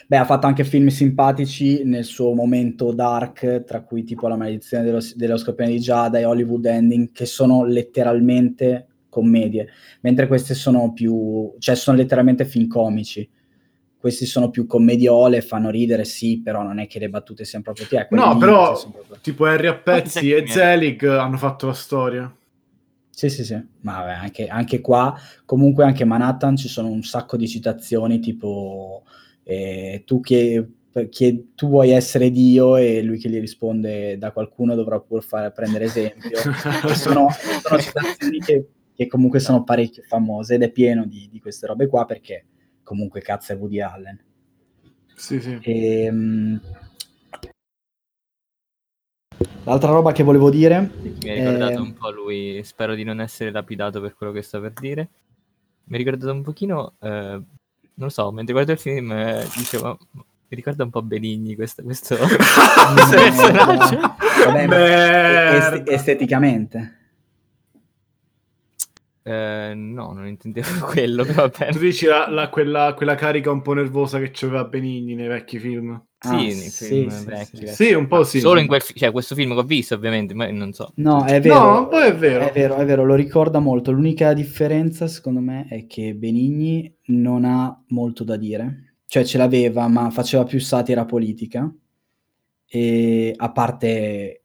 Beh, 0.08 0.18
ha 0.18 0.26
fatto 0.26 0.48
anche 0.48 0.64
film 0.64 0.88
simpatici 0.88 1.84
nel 1.84 2.04
suo 2.04 2.34
momento 2.34 2.92
dark, 2.92 3.64
tra 3.64 3.82
cui 3.82 4.04
tipo 4.04 4.28
La 4.28 4.36
maledizione 4.36 4.84
dello, 4.84 5.00
dello 5.16 5.38
scorpione 5.38 5.72
di 5.72 5.80
Giada 5.80 6.20
e 6.20 6.26
Hollywood 6.26 6.66
Ending, 6.66 7.12
che 7.12 7.26
sono 7.26 7.64
letteralmente 7.66 8.88
commedie, 9.10 9.70
mentre 10.02 10.28
queste 10.28 10.54
sono 10.54 10.92
più, 10.92 11.54
cioè 11.60 11.76
sono 11.76 11.98
letteralmente 11.98 12.46
film 12.46 12.68
comici. 12.68 13.30
Questi 13.98 14.26
sono 14.26 14.50
più 14.50 14.68
commediole, 14.68 15.42
fanno 15.42 15.72
ridere, 15.72 16.04
sì, 16.04 16.42
però 16.42 16.62
non 16.62 16.78
è 16.80 16.86
che 16.86 17.00
le 17.00 17.10
battute 17.10 17.44
siano 17.44 17.64
proprio 17.64 17.88
tie. 17.88 18.06
quelle 18.08 18.24
no, 18.24 18.38
però 18.38 18.80
proprio- 18.80 19.18
tipo 19.20 19.46
Harry 19.46 19.68
a 19.68 19.76
pezzi 19.76 20.32
e 20.32 20.46
Zelig 20.46 21.04
hanno 21.06 21.38
fatto 21.38 21.66
la 21.66 21.74
storia. 21.74 22.36
Sì, 23.10 23.30
sì, 23.30 23.46
sì, 23.46 23.54
ma 23.80 24.00
vabbè, 24.00 24.12
anche, 24.12 24.48
anche 24.48 24.82
qua, 24.82 25.18
comunque 25.46 25.86
anche 25.86 26.04
Manhattan 26.04 26.58
ci 26.58 26.68
sono 26.68 26.90
un 26.90 27.02
sacco 27.02 27.38
di 27.38 27.48
citazioni, 27.48 28.20
tipo 28.20 29.05
eh, 29.48 30.04
tu 30.06 30.20
che, 30.20 30.68
che 31.10 31.46
tu 31.56 31.68
vuoi 31.68 31.92
essere 31.92 32.32
Dio 32.32 32.76
e 32.76 33.02
lui 33.04 33.20
che 33.20 33.30
gli 33.30 33.40
risponde 33.40 34.18
da 34.18 34.32
qualcuno 34.32 34.76
dovrà 34.76 35.00
pur 35.00 35.24
fare, 35.24 35.52
prendere 35.52 35.86
esempio. 35.86 36.38
E 36.90 36.96
sono, 36.96 37.28
sono 37.64 37.80
citazioni 37.80 38.40
che, 38.40 38.68
che 38.94 39.08
comunque 39.08 39.40
sono 39.40 39.64
parecchio 39.64 40.04
famose 40.08 40.56
ed 40.56 40.64
è 40.64 40.72
pieno 40.72 41.06
di, 41.06 41.30
di 41.32 41.40
queste 41.40 41.68
robe 41.68 41.88
qua 41.88 42.06
perché 42.06 42.46
comunque 42.84 43.22
cazzo 43.22 43.54
è 43.54 43.56
Woody 43.56 43.82
Allen. 43.82 44.20
Sì, 45.16 45.40
sì. 45.40 45.60
Ehm, 45.62 46.60
L'altra 49.66 49.92
roba 49.92 50.12
che 50.12 50.22
volevo 50.24 50.52
dire 50.52 50.92
Mi 51.24 51.30
ha 51.30 51.34
ricordato 51.34 51.74
Eh, 51.74 51.78
un 51.78 51.94
po' 51.94 52.12
lui, 52.12 52.62
spero 52.64 52.94
di 52.94 53.04
non 53.04 53.20
essere 53.20 53.52
lapidato 53.52 54.00
per 54.00 54.16
quello 54.16 54.32
che 54.32 54.42
sto 54.44 54.62
per 54.62 54.74
dire. 54.74 55.10
Mi 55.86 55.96
ha 55.96 55.98
ricordato 55.98 56.32
un 56.32 56.44
pochino, 56.44 56.96
eh, 57.00 57.42
non 57.96 58.08
lo 58.08 58.10
so, 58.10 58.32
mentre 58.32 58.54
guardo 58.54 58.72
il 58.72 58.78
film 58.78 59.12
eh, 59.12 59.48
dicevo, 59.56 59.98
mi 60.12 60.56
ricorda 60.56 60.84
un 60.84 60.90
po' 60.90 61.02
Benigni 61.02 61.56
questo, 61.56 61.82
questo, 61.84 62.16
questo 62.20 63.16
personaggio. 63.16 64.00
Vabbè, 64.46 65.56
est- 65.56 65.90
esteticamente. 65.90 67.00
Eh, 69.28 69.74
no, 69.76 70.14
non 70.14 70.28
intendevo 70.28 70.86
quello, 70.86 71.26
però 71.26 71.50
va 71.50 71.66
Tu 71.68 71.80
dici 71.80 72.06
la, 72.06 72.30
la- 72.30 72.50
quella, 72.50 72.94
quella 72.96 73.16
carica 73.16 73.50
un 73.52 73.62
po' 73.62 73.74
nervosa 73.74 74.20
che 74.20 74.30
c'aveva 74.32 74.66
Benigni 74.66 75.16
nei 75.16 75.28
vecchi 75.28 75.58
film? 75.58 76.00
Sì, 76.20 76.30
Ah, 76.30 76.42
nei 76.42 76.54
sì, 76.54 76.86
film 76.86 77.10
sì, 77.10 77.26
vecchi, 77.26 77.58
sì. 77.58 77.66
vecchi. 77.66 77.76
Sì, 77.76 77.94
un 77.94 78.08
po' 78.08 78.24
sì. 78.24 78.40
Solo 78.40 78.60
in 78.60 78.68
quel 78.68 78.82
fi- 78.82 78.94
cioè 78.96 79.12
questo 79.12 79.36
film 79.36 79.54
che 79.54 79.60
ho 79.60 79.64
visto, 79.64 79.96
ovviamente, 79.96 80.34
ma 80.34 80.50
non 80.52 80.74
so. 80.74 80.92
No, 80.98 81.24
è 81.26 81.40
vero. 81.42 81.60
No, 81.82 81.88
poi 81.88 82.08
è 82.08 82.16
vero. 82.16 82.48
È 82.48 82.52
vero, 82.52 82.76
è 82.76 82.86
vero, 82.86 83.04
lo 83.04 83.16
ricorda 83.16 83.60
molto. 83.60 83.92
L'unica 83.92 84.34
differenza, 84.34 85.08
secondo 85.08 85.40
me, 85.40 85.68
è 85.70 85.86
che 85.88 86.14
Benigni 86.16 86.96
non 87.08 87.46
ha 87.46 87.84
molto 87.90 88.24
da 88.24 88.38
dire. 88.38 88.98
Cioè, 89.08 89.24
ce 89.24 89.38
l'aveva, 89.38 89.88
ma 89.88 90.10
faceva 90.10 90.44
più 90.44 90.60
satira 90.60 91.06
politica. 91.06 91.72
E 92.68 93.34
a 93.36 93.52
parte 93.52 94.45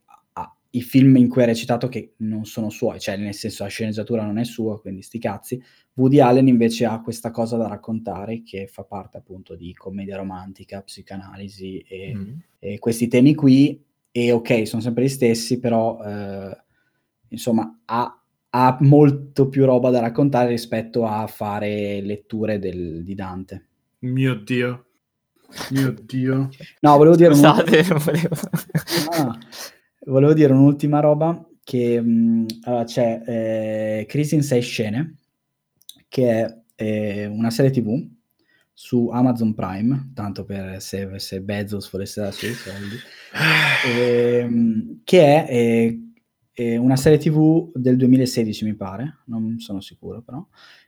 i 0.72 0.82
film 0.82 1.16
in 1.16 1.28
cui 1.28 1.42
ha 1.42 1.46
recitato 1.46 1.88
che 1.88 2.14
non 2.18 2.44
sono 2.44 2.70
suoi, 2.70 3.00
cioè 3.00 3.16
nel 3.16 3.34
senso 3.34 3.64
la 3.64 3.68
sceneggiatura 3.68 4.24
non 4.24 4.38
è 4.38 4.44
sua, 4.44 4.80
quindi 4.80 5.02
sti 5.02 5.18
cazzi. 5.18 5.62
Woody 5.94 6.20
Allen 6.20 6.46
invece 6.48 6.84
ha 6.86 7.00
questa 7.00 7.30
cosa 7.30 7.56
da 7.56 7.66
raccontare 7.66 8.42
che 8.42 8.66
fa 8.68 8.84
parte 8.84 9.16
appunto 9.18 9.56
di 9.56 9.74
commedia 9.74 10.16
romantica, 10.16 10.80
psicanalisi 10.82 11.78
e 11.78 12.14
Mm. 12.14 12.32
e 12.58 12.78
questi 12.78 13.08
temi 13.08 13.34
qui, 13.34 13.82
e 14.12 14.32
ok, 14.32 14.66
sono 14.66 14.82
sempre 14.82 15.04
gli 15.04 15.08
stessi, 15.08 15.58
però 15.58 15.98
eh, 16.04 16.56
insomma 17.28 17.80
ha, 17.86 18.22
ha 18.50 18.76
molto 18.80 19.48
più 19.48 19.64
roba 19.64 19.90
da 19.90 20.00
raccontare 20.00 20.48
rispetto 20.50 21.06
a 21.06 21.26
fare 21.26 22.00
letture 22.00 22.58
del- 22.58 23.02
di 23.04 23.14
Dante. 23.14 23.66
Mio 24.00 24.34
Dio. 24.36 24.86
Mio 25.70 25.94
Dio. 26.04 26.48
No, 26.80 26.96
volevo 26.96 27.16
dire, 27.16 27.28
un- 27.30 27.34
Scusate, 27.36 27.82
non 27.88 27.98
volevo... 27.98 28.36
Ah, 29.10 29.38
volevo 30.06 30.32
dire 30.32 30.52
un'ultima 30.52 31.00
roba 31.00 31.44
che 31.62 32.00
mh, 32.00 32.46
allora, 32.62 32.84
c'è 32.84 33.22
eh, 33.26 34.06
Crisi 34.06 34.34
in 34.34 34.42
sei 34.42 34.62
scene, 34.62 35.18
che 36.08 36.30
è 36.30 36.62
eh, 36.76 37.26
una 37.26 37.50
serie 37.50 37.70
tv 37.70 38.08
su 38.72 39.08
Amazon 39.08 39.54
Prime, 39.54 40.10
tanto 40.14 40.44
per 40.44 40.80
se, 40.80 41.18
se 41.18 41.42
Bezos 41.42 41.90
volesse 41.90 42.22
darci 42.22 42.46
dei 42.46 42.54
soldi, 42.54 42.96
ehm, 43.94 45.00
che 45.04 45.44
è, 45.44 45.46
eh, 45.50 46.00
eh, 46.52 46.76
una 46.76 46.96
serie 46.96 47.18
tv 47.18 47.70
del 47.74 47.96
2016 47.96 48.64
mi 48.64 48.74
pare, 48.74 49.18
non 49.26 49.58
sono 49.58 49.80
sicuro 49.80 50.22
però, 50.22 50.44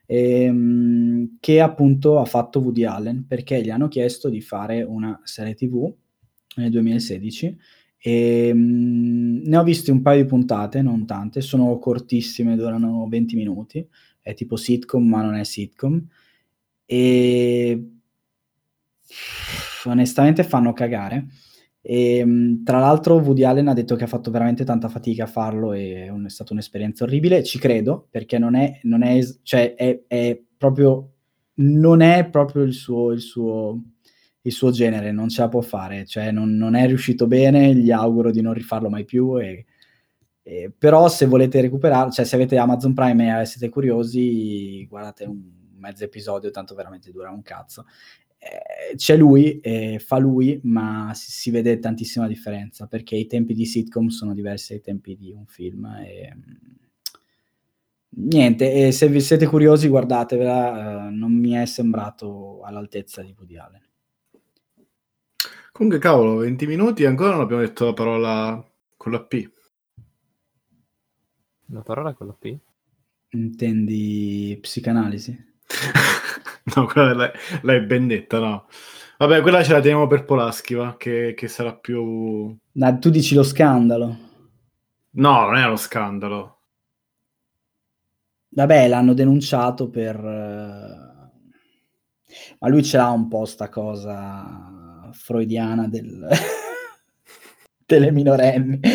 ehm, 0.07 1.37
che 1.39 1.61
appunto 1.61 2.19
ha 2.19 2.25
fatto 2.25 2.61
Woody 2.61 2.85
Allen 2.85 3.27
perché 3.27 3.61
gli 3.63 3.71
hanno 3.71 3.89
chiesto 3.89 4.29
di 4.29 4.41
fare 4.41 4.83
una 4.83 5.21
serie 5.25 5.55
tv 5.55 5.95
nel 6.57 6.71
2016 6.71 7.59
e 8.03 8.51
mm, 8.53 9.45
ne 9.45 9.57
ho 9.57 9.63
viste 9.63 9.91
un 9.93 10.03
paio 10.03 10.23
di 10.23 10.29
puntate, 10.29 10.83
non 10.83 11.07
tante, 11.07 11.41
sono 11.41 11.79
cortissime, 11.79 12.57
durano 12.57 13.07
20 13.09 13.37
minuti, 13.37 13.87
è 14.21 14.35
tipo 14.35 14.57
sitcom 14.57 15.07
ma 15.07 15.23
non 15.23 15.35
è 15.35 15.45
sitcom 15.45 16.05
e 16.85 17.81
onestamente 19.85 20.43
fanno 20.45 20.73
cagare. 20.73 21.27
E, 21.81 22.25
mh, 22.25 22.63
tra 22.63 22.79
l'altro 22.79 23.17
Woody 23.19 23.43
Allen 23.45 23.69
ha 23.69 23.73
detto 23.75 23.97
che 23.97 24.05
ha 24.05 24.09
fatto 24.09 24.31
veramente 24.31 24.65
tanta 24.65 24.89
fatica 24.89 25.25
a 25.25 25.27
farlo 25.27 25.73
e 25.73 26.05
è, 26.05 26.09
un- 26.09 26.27
è 26.27 26.31
stata 26.31 26.53
un'esperienza 26.53 27.05
orribile, 27.05 27.43
ci 27.43 27.59
credo, 27.59 28.07
perché 28.11 28.39
non 28.39 28.55
è, 28.55 28.79
non 28.85 29.03
è, 29.03 29.21
cioè 29.43 29.75
è, 29.75 30.03
è 30.07 30.41
proprio, 30.57 31.11
non 31.55 32.01
è 32.01 32.29
proprio 32.31 32.63
il 32.63 32.73
suo, 32.73 33.11
il 33.13 33.21
suo, 33.21 33.83
il 34.43 34.53
suo 34.53 34.71
genere, 34.71 35.13
non 35.13 35.29
ce 35.29 35.43
la 35.43 35.49
può 35.49 35.61
fare, 35.61 36.05
cioè 36.07 36.31
non, 36.31 36.57
non 36.57 36.75
è 36.75 36.87
riuscito 36.87 37.27
bene, 37.27 37.75
gli 37.75 37.91
auguro 37.91 38.31
di 38.31 38.41
non 38.41 38.53
rifarlo 38.55 38.89
mai 38.89 39.05
più, 39.05 39.41
e, 39.41 39.67
e- 40.43 40.73
però 40.77 41.09
se 41.09 41.27
volete 41.27 41.61
recuperare, 41.61 42.11
cioè 42.11 42.25
se 42.25 42.35
avete 42.35 42.57
Amazon 42.59 42.95
Prime 42.95 43.41
e 43.41 43.47
siete 43.47 43.69
curiosi, 43.69 44.87
guardate 44.89 45.25
un 45.25 45.41
mezzo 45.77 46.05
episodio, 46.05 46.51
tanto 46.51 46.75
veramente 46.75 47.11
dura 47.11 47.31
un 47.31 47.43
cazzo. 47.43 47.87
Eh, 48.39 48.97
c'è 48.97 49.17
lui, 49.17 49.61
eh, 49.61 49.99
fa 50.01 50.19
lui, 50.19 50.61
ma 50.65 51.13
si, 51.15 51.31
si 51.31 51.51
vede 51.51 51.79
tantissima 51.79 52.27
differenza 52.27 52.87
perché 52.87 53.15
i 53.17 53.27
tempi 53.27 53.55
di 53.55 53.65
sitcom 53.67 54.09
sono 54.09 54.35
diversi 54.35 54.73
dai 54.73 54.83
tempi 54.83 55.17
di 55.17 55.33
un 55.33 55.47
film. 55.47 55.85
E, 56.05 56.33
mm, 56.35 56.41
niente, 58.29 58.91
se 58.93 59.09
vi 59.09 59.21
siete 59.21 59.47
curiosi, 59.47 59.89
guardatevela, 59.89 61.09
eh, 61.09 61.11
non 61.11 61.33
mi 61.33 61.53
è 61.53 61.65
sembrato 61.67 62.61
all'altezza 62.63 63.23
di 63.23 63.35
Woody 63.37 63.57
Allen. 63.57 63.92
Comunque, 65.73 65.99
cavolo, 65.99 66.37
20 66.37 66.67
minuti 66.69 67.03
e 67.03 67.07
ancora 67.07 67.33
non 67.33 67.41
abbiamo 67.41 67.63
detto 67.63 67.85
la 67.87 67.93
parola 67.95 68.65
con 68.97 69.11
la 69.11 69.25
P. 69.25 69.51
La 71.73 71.83
parola 71.83 72.15
con 72.15 72.29
la 72.29 72.35
P? 72.35 72.57
Intendi 73.31 74.57
psicanalisi? 74.61 75.37
no, 76.77 76.87
quella 76.87 77.15
l'hai, 77.15 77.31
l'hai 77.63 77.81
ben 77.85 78.07
detta, 78.07 78.39
no. 78.39 78.67
Vabbè, 79.19 79.41
quella 79.43 79.63
ce 79.65 79.73
la 79.73 79.81
teniamo 79.81 80.07
per 80.07 80.25
Polaschi, 80.25 80.75
va, 80.75 80.97
che, 80.97 81.35
che 81.37 81.49
sarà 81.49 81.75
più... 81.75 82.57
No, 82.73 82.99
tu 82.99 83.11
dici 83.11 83.35
lo 83.35 83.43
scandalo. 83.43 84.17
No, 85.15 85.45
non 85.47 85.57
è 85.57 85.65
uno 85.65 85.77
scandalo. 85.77 86.59
Vabbè, 88.51 88.87
l'hanno 88.89 89.15
denunciato 89.15 89.89
per... 89.91 90.17
eh, 90.17 91.33
Ma 92.59 92.69
lui 92.69 92.85
ce 92.85 92.97
l'ha 92.99 93.11
un 93.11 93.29
po' 93.29 93.45
sta 93.47 93.69
cosa 93.69 94.82
freudiana 95.13 95.87
del... 95.89 96.27
delle 97.87 98.11
minorenni. 98.11 98.81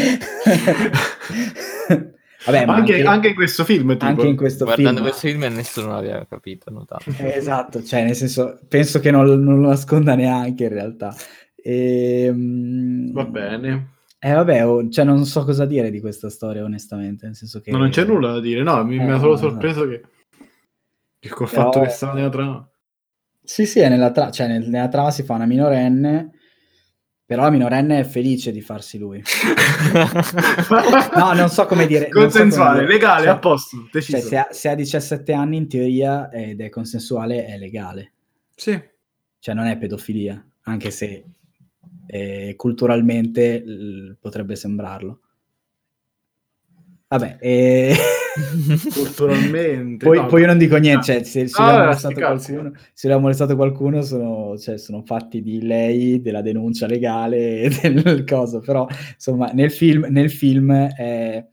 Vabbè, 2.46 2.66
ma 2.66 2.76
anche, 2.76 2.94
anche, 2.96 3.08
anche 3.08 3.28
in 3.30 3.36
questo 3.36 3.64
film, 3.66 3.92
tipo. 3.92 4.06
anche 4.06 4.28
in 4.28 4.38
questo 4.38 4.64
Guardando 4.64 5.02
film... 5.02 5.10
questo 5.10 5.28
film 5.28 5.54
nessuno 5.54 5.88
l'aveva 5.90 6.26
capito, 6.30 6.72
notato. 6.72 7.04
Eh, 7.18 7.34
Esatto, 7.36 7.84
cioè 7.84 8.06
nel 8.06 8.16
senso, 8.16 8.60
penso 8.70 9.00
che 9.00 9.12
non, 9.12 9.26
non 9.44 9.60
lo 9.60 9.68
nasconda 9.68 10.16
neanche 10.16 10.64
in 10.64 10.70
realtà. 10.70 11.14
Ehm, 11.62 13.12
Va 13.12 13.26
bene. 13.26 13.96
Eh 14.20 14.32
vabbè, 14.32 14.66
oh, 14.66 14.90
cioè 14.90 15.04
non 15.04 15.26
so 15.26 15.44
cosa 15.44 15.66
dire 15.66 15.92
di 15.92 16.00
questa 16.00 16.30
storia 16.30 16.64
onestamente, 16.64 17.26
nel 17.26 17.36
senso 17.36 17.60
che... 17.60 17.72
No, 17.72 17.78
non 17.80 17.90
c'è 17.90 18.06
nulla 18.06 18.32
da 18.32 18.40
dire. 18.40 18.64
No, 18.64 18.84
mi, 18.86 18.96
Eh, 18.96 19.04
mi 19.04 19.12
ha 19.12 19.20
solo 19.20 19.36
no, 19.36 19.42
no. 19.42 19.50
sorpreso 19.50 19.86
che... 19.88 20.02
che 21.20 21.30
col 21.30 21.50
Però 21.50 21.64
fatto 21.64 21.82
che 21.82 21.88
è- 21.88 21.90
stava 21.90 22.14
nella 22.14 22.30
trama. 22.30 22.70
Sì, 23.50 23.66
sì, 23.66 23.80
è 23.80 23.88
nella, 23.88 24.12
tra- 24.12 24.30
cioè, 24.30 24.48
nel- 24.48 24.68
nella 24.68 24.90
trama 24.90 25.10
si 25.10 25.24
fa 25.24 25.36
una 25.36 25.46
minorenne, 25.46 26.32
però 27.26 27.44
la 27.44 27.50
minorenne 27.50 28.00
è 28.00 28.04
felice 28.04 28.52
di 28.52 28.60
farsi 28.60 28.98
lui. 28.98 29.24
No, 31.16 31.32
non 31.34 31.48
so 31.50 31.66
come 31.66 31.88
dire. 31.88 32.10
non 32.12 32.12
so 32.12 32.14
come 32.14 32.24
Consensuale, 32.26 32.80
dire. 32.82 32.92
legale, 32.92 33.24
Cioè- 33.24 33.34
a 33.34 33.40
posto, 33.40 33.88
deciso. 33.92 34.18
Cioè, 34.20 34.28
se 34.28 34.38
ha, 34.38 34.48
se 34.52 34.70
ha 34.70 34.76
17 34.76 35.32
anni 35.34 35.56
in 35.58 35.68
teoria 35.70 36.30
ed 36.30 36.60
è 36.60 36.68
consensuale 36.70 37.46
è 37.46 37.58
legale, 37.58 38.12
Sì. 38.54 38.78
cioè 39.40 39.56
non 39.56 39.66
è 39.68 39.78
pedofilia, 39.78 40.46
anche 40.64 40.92
se 40.92 41.24
eh, 42.06 42.54
culturalmente 42.58 43.60
l- 43.60 44.18
potrebbe 44.20 44.56
sembrarlo. 44.58 45.22
Vabbè, 47.08 47.38
e... 47.40 47.96
Culturalmente. 48.94 50.06
poi, 50.06 50.18
no. 50.18 50.26
poi 50.28 50.42
io 50.42 50.48
non 50.48 50.58
dico 50.58 50.78
niente, 50.78 51.04
cioè, 51.06 51.24
se, 51.24 51.48
se 51.48 51.62
Ah, 51.62 51.64
lui 51.64 51.70
ha 51.70 51.74
vabbè, 51.74 51.86
molestato 51.86 52.14
qualcuno, 52.16 52.72
se 52.94 53.08
lui 53.08 53.16
ha 53.16 53.20
molestato 53.20 53.56
qualcuno 53.56 54.02
sono, 54.02 54.58
cioè, 54.58 54.78
sono 54.78 55.02
fatti 55.02 55.42
di 55.42 55.62
lei, 55.62 56.22
della 56.22 56.42
denuncia 56.42 56.88
legale 56.88 57.62
e 57.70 57.70
del 57.92 58.24
coso, 58.26 58.60
però 58.60 58.88
insomma 59.14 59.52
nel 59.52 59.72
film, 59.72 60.06
nel 60.10 60.32
film 60.32 60.72
eh, 60.72 61.50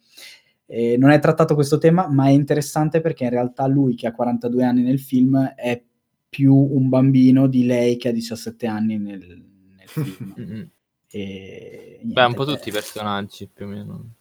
eh, 0.66 0.96
non 0.96 1.10
è 1.10 1.18
trattato 1.18 1.54
questo 1.54 1.78
tema, 1.78 2.08
ma 2.08 2.26
è 2.26 2.30
interessante 2.30 3.00
perché 3.00 3.24
in 3.24 3.30
realtà 3.30 3.66
lui 3.66 3.94
che 3.94 4.06
ha 4.06 4.12
42 4.12 4.64
anni 4.64 4.82
nel 4.82 5.00
film 5.00 5.38
è 5.54 5.82
più 6.28 6.54
un 6.54 6.88
bambino 6.88 7.46
di 7.46 7.64
lei 7.64 7.96
che 7.96 8.08
ha 8.08 8.12
17 8.12 8.66
anni 8.66 8.98
nel, 8.98 9.20
nel 9.20 9.88
film. 9.88 10.34
Mm-mm. 10.40 10.70
E, 11.08 12.00
Beh, 12.02 12.06
un 12.06 12.12
niente, 12.12 12.34
po' 12.34 12.44
tutti 12.44 12.70
i 12.70 12.72
personaggi 12.72 13.48
più 13.52 13.66
o 13.66 13.68
meno. 13.68 14.14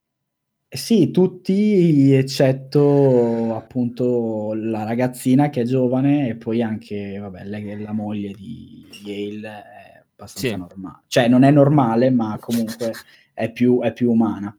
Eh 0.73 0.77
Sì, 0.77 1.11
tutti 1.11 2.11
eccetto 2.13 3.55
appunto 3.55 4.53
la 4.55 4.83
ragazzina 4.83 5.51
che 5.51 5.61
è 5.61 5.65
giovane 5.65 6.29
e 6.29 6.35
poi 6.35 6.63
anche, 6.63 7.19
vabbè, 7.19 7.45
lei, 7.45 7.79
la 7.79 7.93
moglie 7.93 8.31
di 8.31 8.83
Yale 9.05 9.47
è 9.47 10.03
abbastanza 10.15 10.47
Sì. 10.49 10.55
normale. 10.55 11.03
Cioè 11.05 11.27
non 11.27 11.43
è 11.43 11.51
normale, 11.51 12.09
ma 12.09 12.37
comunque 12.39 12.91
è 13.35 13.51
più, 13.51 13.81
è 13.81 13.93
più 13.93 14.09
umana. 14.09 14.55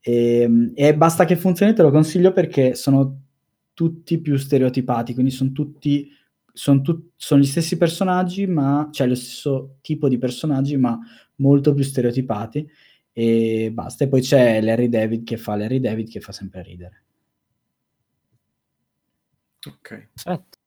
E, 0.00 0.70
e 0.74 0.96
basta 0.96 1.24
che 1.24 1.34
funzioni, 1.34 1.74
te 1.74 1.82
lo 1.82 1.90
consiglio 1.90 2.32
perché 2.32 2.76
sono 2.76 3.18
tutti 3.74 4.20
più 4.20 4.36
stereotipati, 4.36 5.12
quindi 5.12 5.32
sono 5.32 5.50
tutti, 5.50 6.08
sono, 6.52 6.82
tut- 6.82 7.10
sono 7.16 7.40
gli 7.40 7.46
stessi 7.46 7.76
personaggi, 7.76 8.46
ma 8.46 8.88
cioè 8.92 9.08
lo 9.08 9.16
stesso 9.16 9.78
tipo 9.80 10.08
di 10.08 10.18
personaggi, 10.18 10.76
ma 10.76 10.96
molto 11.36 11.74
più 11.74 11.82
stereotipati 11.82 12.68
e 13.12 13.70
basta. 13.72 14.04
E 14.04 14.08
poi 14.08 14.20
c'è 14.20 14.60
Larry 14.60 14.88
David 14.88 15.24
che 15.24 15.36
fa 15.36 15.56
Larry 15.56 15.80
David 15.80 16.10
che 16.10 16.20
fa 16.20 16.32
sempre 16.32 16.62
ridere. 16.62 17.02
Ok, 19.66 20.08
Perfetto. 20.12 20.58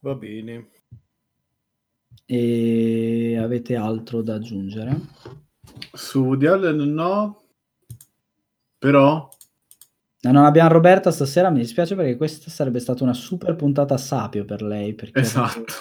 va 0.00 0.14
bene. 0.14 0.68
E 2.26 3.36
avete 3.38 3.76
altro 3.76 4.22
da 4.22 4.34
aggiungere? 4.34 4.98
Su 5.92 6.24
Woody 6.24 6.46
Allen 6.46 6.92
no, 6.92 7.44
però 8.78 9.28
non 10.32 10.44
abbiamo 10.44 10.70
Roberta 10.70 11.10
stasera, 11.10 11.50
mi 11.50 11.58
dispiace 11.58 11.94
perché 11.94 12.16
questa 12.16 12.48
sarebbe 12.48 12.78
stata 12.80 13.02
una 13.02 13.12
super 13.12 13.54
puntata 13.56 13.96
sapio 13.98 14.44
per 14.44 14.62
lei. 14.62 14.94
Perché 14.94 15.20
esatto. 15.20 15.72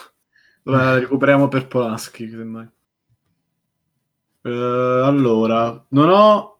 La 0.63 0.97
recuperiamo 0.99 1.47
per 1.47 1.67
Polaschi, 1.67 2.29
semmai. 2.29 2.69
Uh, 4.43 5.03
allora, 5.05 5.85
non 5.89 6.09
ho, 6.09 6.57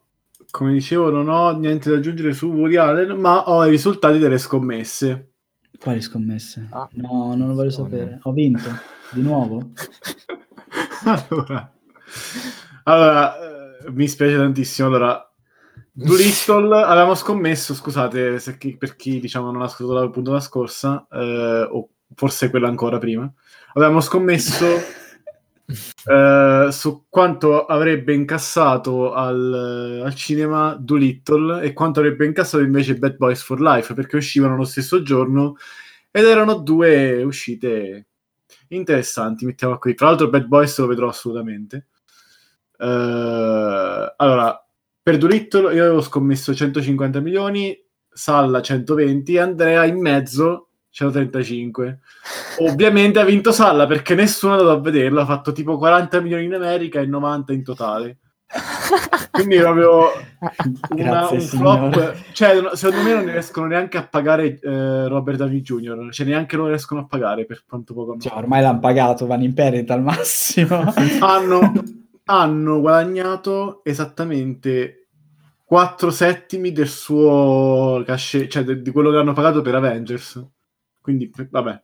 come 0.50 0.72
dicevo, 0.72 1.10
non 1.10 1.28
ho 1.28 1.50
niente 1.56 1.90
da 1.90 1.96
aggiungere 1.96 2.32
su 2.32 2.46
Woody 2.50 2.76
Allen, 2.76 3.18
ma 3.18 3.48
ho 3.48 3.64
i 3.66 3.70
risultati 3.70 4.18
delle 4.18 4.38
scommesse. 4.38 5.32
Quali 5.78 6.00
scommesse? 6.00 6.68
Ah. 6.70 6.88
no, 6.92 7.34
non 7.36 7.48
lo 7.48 7.54
voglio 7.54 7.74
Oh, 7.74 7.82
no. 7.82 7.84
sapere. 7.84 8.18
Ho 8.22 8.32
vinto 8.32 8.70
di 9.10 9.20
nuovo. 9.20 9.70
allora, 11.04 11.72
allora 12.84 13.36
eh, 13.38 13.90
mi 13.90 14.08
spiace 14.08 14.36
tantissimo. 14.36 14.88
Allora, 14.88 15.30
Doolittle 15.92 16.82
avevamo 16.82 17.14
scommesso, 17.14 17.74
scusate 17.74 18.38
se 18.38 18.56
chi- 18.56 18.76
per 18.76 18.96
chi 18.96 19.20
diciamo 19.20 19.50
non 19.50 19.62
ha 19.62 19.66
ascoltato 19.66 20.00
la 20.00 20.10
puntata 20.10 20.40
scorsa, 20.40 21.06
eh, 21.12 21.68
o 21.70 21.88
forse 22.14 22.48
quella 22.50 22.68
ancora 22.68 22.98
prima, 22.98 23.30
avevamo 23.74 24.00
scommesso 24.00 24.66
eh, 25.66 26.68
su 26.70 27.04
quanto 27.08 27.64
avrebbe 27.64 28.12
incassato 28.12 29.12
al, 29.12 30.02
al 30.04 30.14
cinema 30.14 30.76
Doolittle 30.78 31.62
e 31.62 31.72
quanto 31.72 32.00
avrebbe 32.00 32.26
incassato 32.26 32.62
invece 32.62 32.96
Bad 32.96 33.16
Boys 33.16 33.42
for 33.42 33.60
Life, 33.60 33.94
perché 33.94 34.16
uscivano 34.16 34.56
lo 34.56 34.64
stesso 34.64 35.02
giorno 35.02 35.56
ed 36.10 36.24
erano 36.26 36.54
due 36.54 37.22
uscite 37.22 38.06
interessanti, 38.68 39.44
mettiamo 39.44 39.78
qui. 39.78 39.94
Tra 39.94 40.08
l'altro 40.08 40.28
Bad 40.28 40.46
Boys 40.46 40.78
lo 40.78 40.86
vedrò 40.86 41.08
assolutamente. 41.08 41.86
Eh, 42.78 44.14
allora, 44.16 44.66
per 45.02 45.18
Doolittle 45.18 45.74
io 45.74 45.84
avevo 45.84 46.00
scommesso 46.00 46.54
150 46.54 47.20
milioni, 47.20 47.76
Salla 48.10 48.62
120 48.62 49.34
e 49.34 49.40
Andrea 49.40 49.84
in 49.84 50.00
mezzo 50.00 50.68
135. 50.94 51.98
Ovviamente 52.60 53.18
ha 53.18 53.24
vinto 53.24 53.50
Salla 53.50 53.86
perché 53.86 54.14
nessuno 54.14 54.54
è 54.54 54.58
andato 54.58 54.78
a 54.78 54.80
vederlo, 54.80 55.20
ha 55.20 55.26
fatto 55.26 55.50
tipo 55.50 55.76
40 55.76 56.20
milioni 56.20 56.44
in 56.44 56.54
America 56.54 57.00
e 57.00 57.06
90 57.06 57.52
in 57.52 57.64
totale. 57.64 58.18
Quindi 59.32 59.58
proprio 59.58 60.02
una, 60.90 61.04
Grazie, 61.04 61.36
un 61.36 61.42
signore. 61.42 61.90
flop, 61.92 62.32
cioè 62.32 62.62
secondo 62.74 63.02
me 63.02 63.14
non 63.14 63.24
riescono 63.24 63.66
neanche 63.66 63.98
a 63.98 64.06
pagare 64.06 64.60
eh, 64.60 65.08
Robert 65.08 65.38
Downey 65.38 65.60
Jr., 65.60 66.12
cioè 66.12 66.26
neanche 66.26 66.56
lo 66.56 66.68
riescono 66.68 67.00
a 67.00 67.06
pagare 67.06 67.44
per 67.44 67.64
quanto 67.66 67.92
poco 67.92 68.16
Cioè, 68.16 68.32
ormai 68.36 68.62
l'hanno 68.62 68.78
pagato, 68.78 69.26
vanno 69.26 69.42
in 69.42 69.54
perdita 69.54 69.94
al 69.94 70.02
massimo. 70.02 70.84
hanno, 71.18 71.72
hanno 72.26 72.80
guadagnato 72.80 73.80
esattamente 73.82 75.08
4 75.64 76.10
settimi 76.12 76.70
del 76.70 76.86
suo 76.88 78.00
cachet, 78.06 78.48
cioè 78.48 78.62
de- 78.62 78.80
di 78.80 78.92
quello 78.92 79.10
che 79.10 79.16
hanno 79.16 79.32
pagato 79.32 79.60
per 79.60 79.74
Avengers. 79.74 80.52
Quindi, 81.04 81.30
vabbè. 81.50 81.82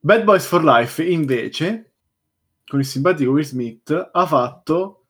Bad 0.00 0.24
Boys 0.24 0.44
for 0.44 0.62
Life, 0.62 1.02
invece, 1.02 1.94
con 2.66 2.78
il 2.78 2.84
simpatico 2.84 3.30
Will 3.30 3.42
Smith, 3.42 4.10
ha 4.12 4.26
fatto... 4.26 5.06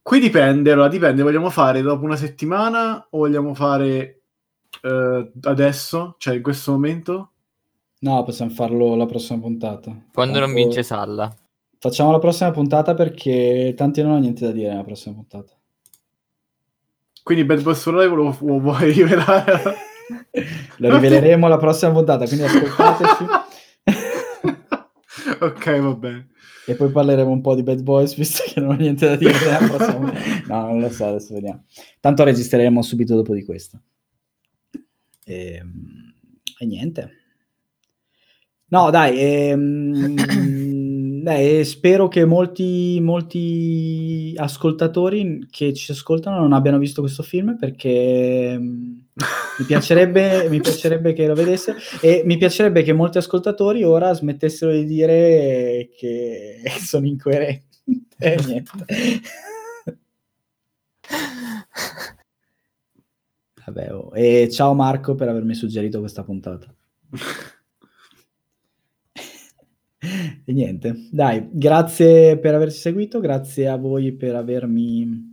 Qui 0.00 0.18
dipende, 0.18 0.72
allora 0.72 0.88
dipende, 0.88 1.22
vogliamo 1.22 1.50
fare 1.50 1.82
dopo 1.82 2.06
una 2.06 2.16
settimana 2.16 3.06
o 3.10 3.18
vogliamo 3.18 3.52
fare 3.52 4.22
eh, 4.80 5.32
adesso, 5.42 6.14
cioè 6.16 6.36
in 6.36 6.42
questo 6.42 6.72
momento? 6.72 7.32
No, 7.98 8.22
possiamo 8.24 8.50
farlo 8.50 8.96
la 8.96 9.04
prossima 9.04 9.38
puntata. 9.40 9.94
Quando 10.10 10.38
non 10.38 10.48
Tanto- 10.48 10.62
vince 10.64 10.82
Salla. 10.82 11.30
Facciamo 11.78 12.12
la 12.12 12.18
prossima 12.18 12.50
puntata 12.50 12.94
perché 12.94 13.74
tanti 13.76 14.00
non 14.00 14.12
ho 14.12 14.18
niente 14.18 14.46
da 14.46 14.52
dire 14.52 14.70
nella 14.70 14.84
prossima 14.84 15.14
puntata. 15.16 15.52
Quindi 17.22 17.44
Bad 17.44 17.60
Boys 17.62 17.82
for 17.82 17.94
Life 17.94 18.14
lo, 18.14 18.36
lo 18.40 18.58
vuoi 18.58 18.90
rivelare? 18.92 19.74
Lo 20.76 20.92
riveleremo 20.94 21.48
la 21.48 21.56
prossima 21.58 21.92
puntata, 21.92 22.26
quindi 22.26 22.44
ascoltateci. 22.44 23.24
ok, 25.40 25.80
va 25.80 25.94
bene. 25.94 26.28
E 26.66 26.74
poi 26.74 26.90
parleremo 26.90 27.30
un 27.30 27.40
po' 27.40 27.54
di 27.54 27.62
Bad 27.62 27.82
Boys, 27.82 28.14
visto 28.14 28.44
che 28.46 28.60
non 28.60 28.70
ho 28.70 28.74
niente 28.74 29.06
da 29.06 29.16
dire 29.16 29.32
prossima. 29.32 30.12
No, 30.46 30.66
non 30.66 30.80
lo 30.80 30.90
so, 30.90 31.06
adesso 31.06 31.34
vediamo. 31.34 31.64
Tanto 32.00 32.24
registreremo 32.24 32.82
subito 32.82 33.14
dopo 33.14 33.34
di 33.34 33.44
questo. 33.44 33.80
E, 35.24 35.62
e 36.58 36.66
niente. 36.66 37.10
No, 38.66 38.90
dai, 38.90 39.18
ehm, 39.18 40.14
dai, 41.22 41.64
spero 41.64 42.08
che 42.08 42.24
molti, 42.24 42.98
molti 43.00 44.34
ascoltatori 44.36 45.46
che 45.50 45.72
ci 45.72 45.90
ascoltano 45.90 46.38
non 46.38 46.52
abbiano 46.52 46.78
visto 46.78 47.00
questo 47.00 47.22
film 47.22 47.56
perché 47.56 48.56
mm, 48.58 48.98
mi 49.58 49.64
piacerebbe, 49.64 50.48
mi 50.48 50.60
piacerebbe 50.60 51.12
che 51.12 51.26
lo 51.26 51.34
vedessero 51.34 51.78
e 52.00 52.22
mi 52.24 52.36
piacerebbe 52.38 52.82
che 52.82 52.92
molti 52.92 53.18
ascoltatori 53.18 53.82
ora 53.84 54.12
smettessero 54.12 54.72
di 54.72 54.84
dire 54.84 55.90
che 55.96 56.62
sono 56.80 57.06
incoerenti. 57.06 57.68
E 58.18 58.36
niente. 58.46 58.70
Vabbè, 63.64 63.92
oh. 63.92 64.10
E 64.14 64.48
ciao 64.50 64.74
Marco 64.74 65.14
per 65.14 65.28
avermi 65.28 65.54
suggerito 65.54 66.00
questa 66.00 66.24
puntata. 66.24 66.72
E 70.44 70.52
niente, 70.52 71.08
dai, 71.10 71.46
grazie 71.52 72.38
per 72.38 72.54
averci 72.54 72.78
seguito, 72.78 73.20
grazie 73.20 73.68
a 73.68 73.76
voi 73.76 74.12
per 74.12 74.34
avermi 74.34 75.30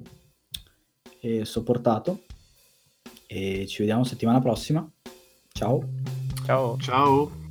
eh, 1.21 1.45
sopportato 1.45 2.26
e 3.28 3.68
ci 3.68 3.80
vediamo 3.80 4.04
settimana 4.04 4.40
prossima. 4.40 4.90
Ciao. 5.52 5.84
Ciao. 6.46 6.78
Ciao. 6.80 7.46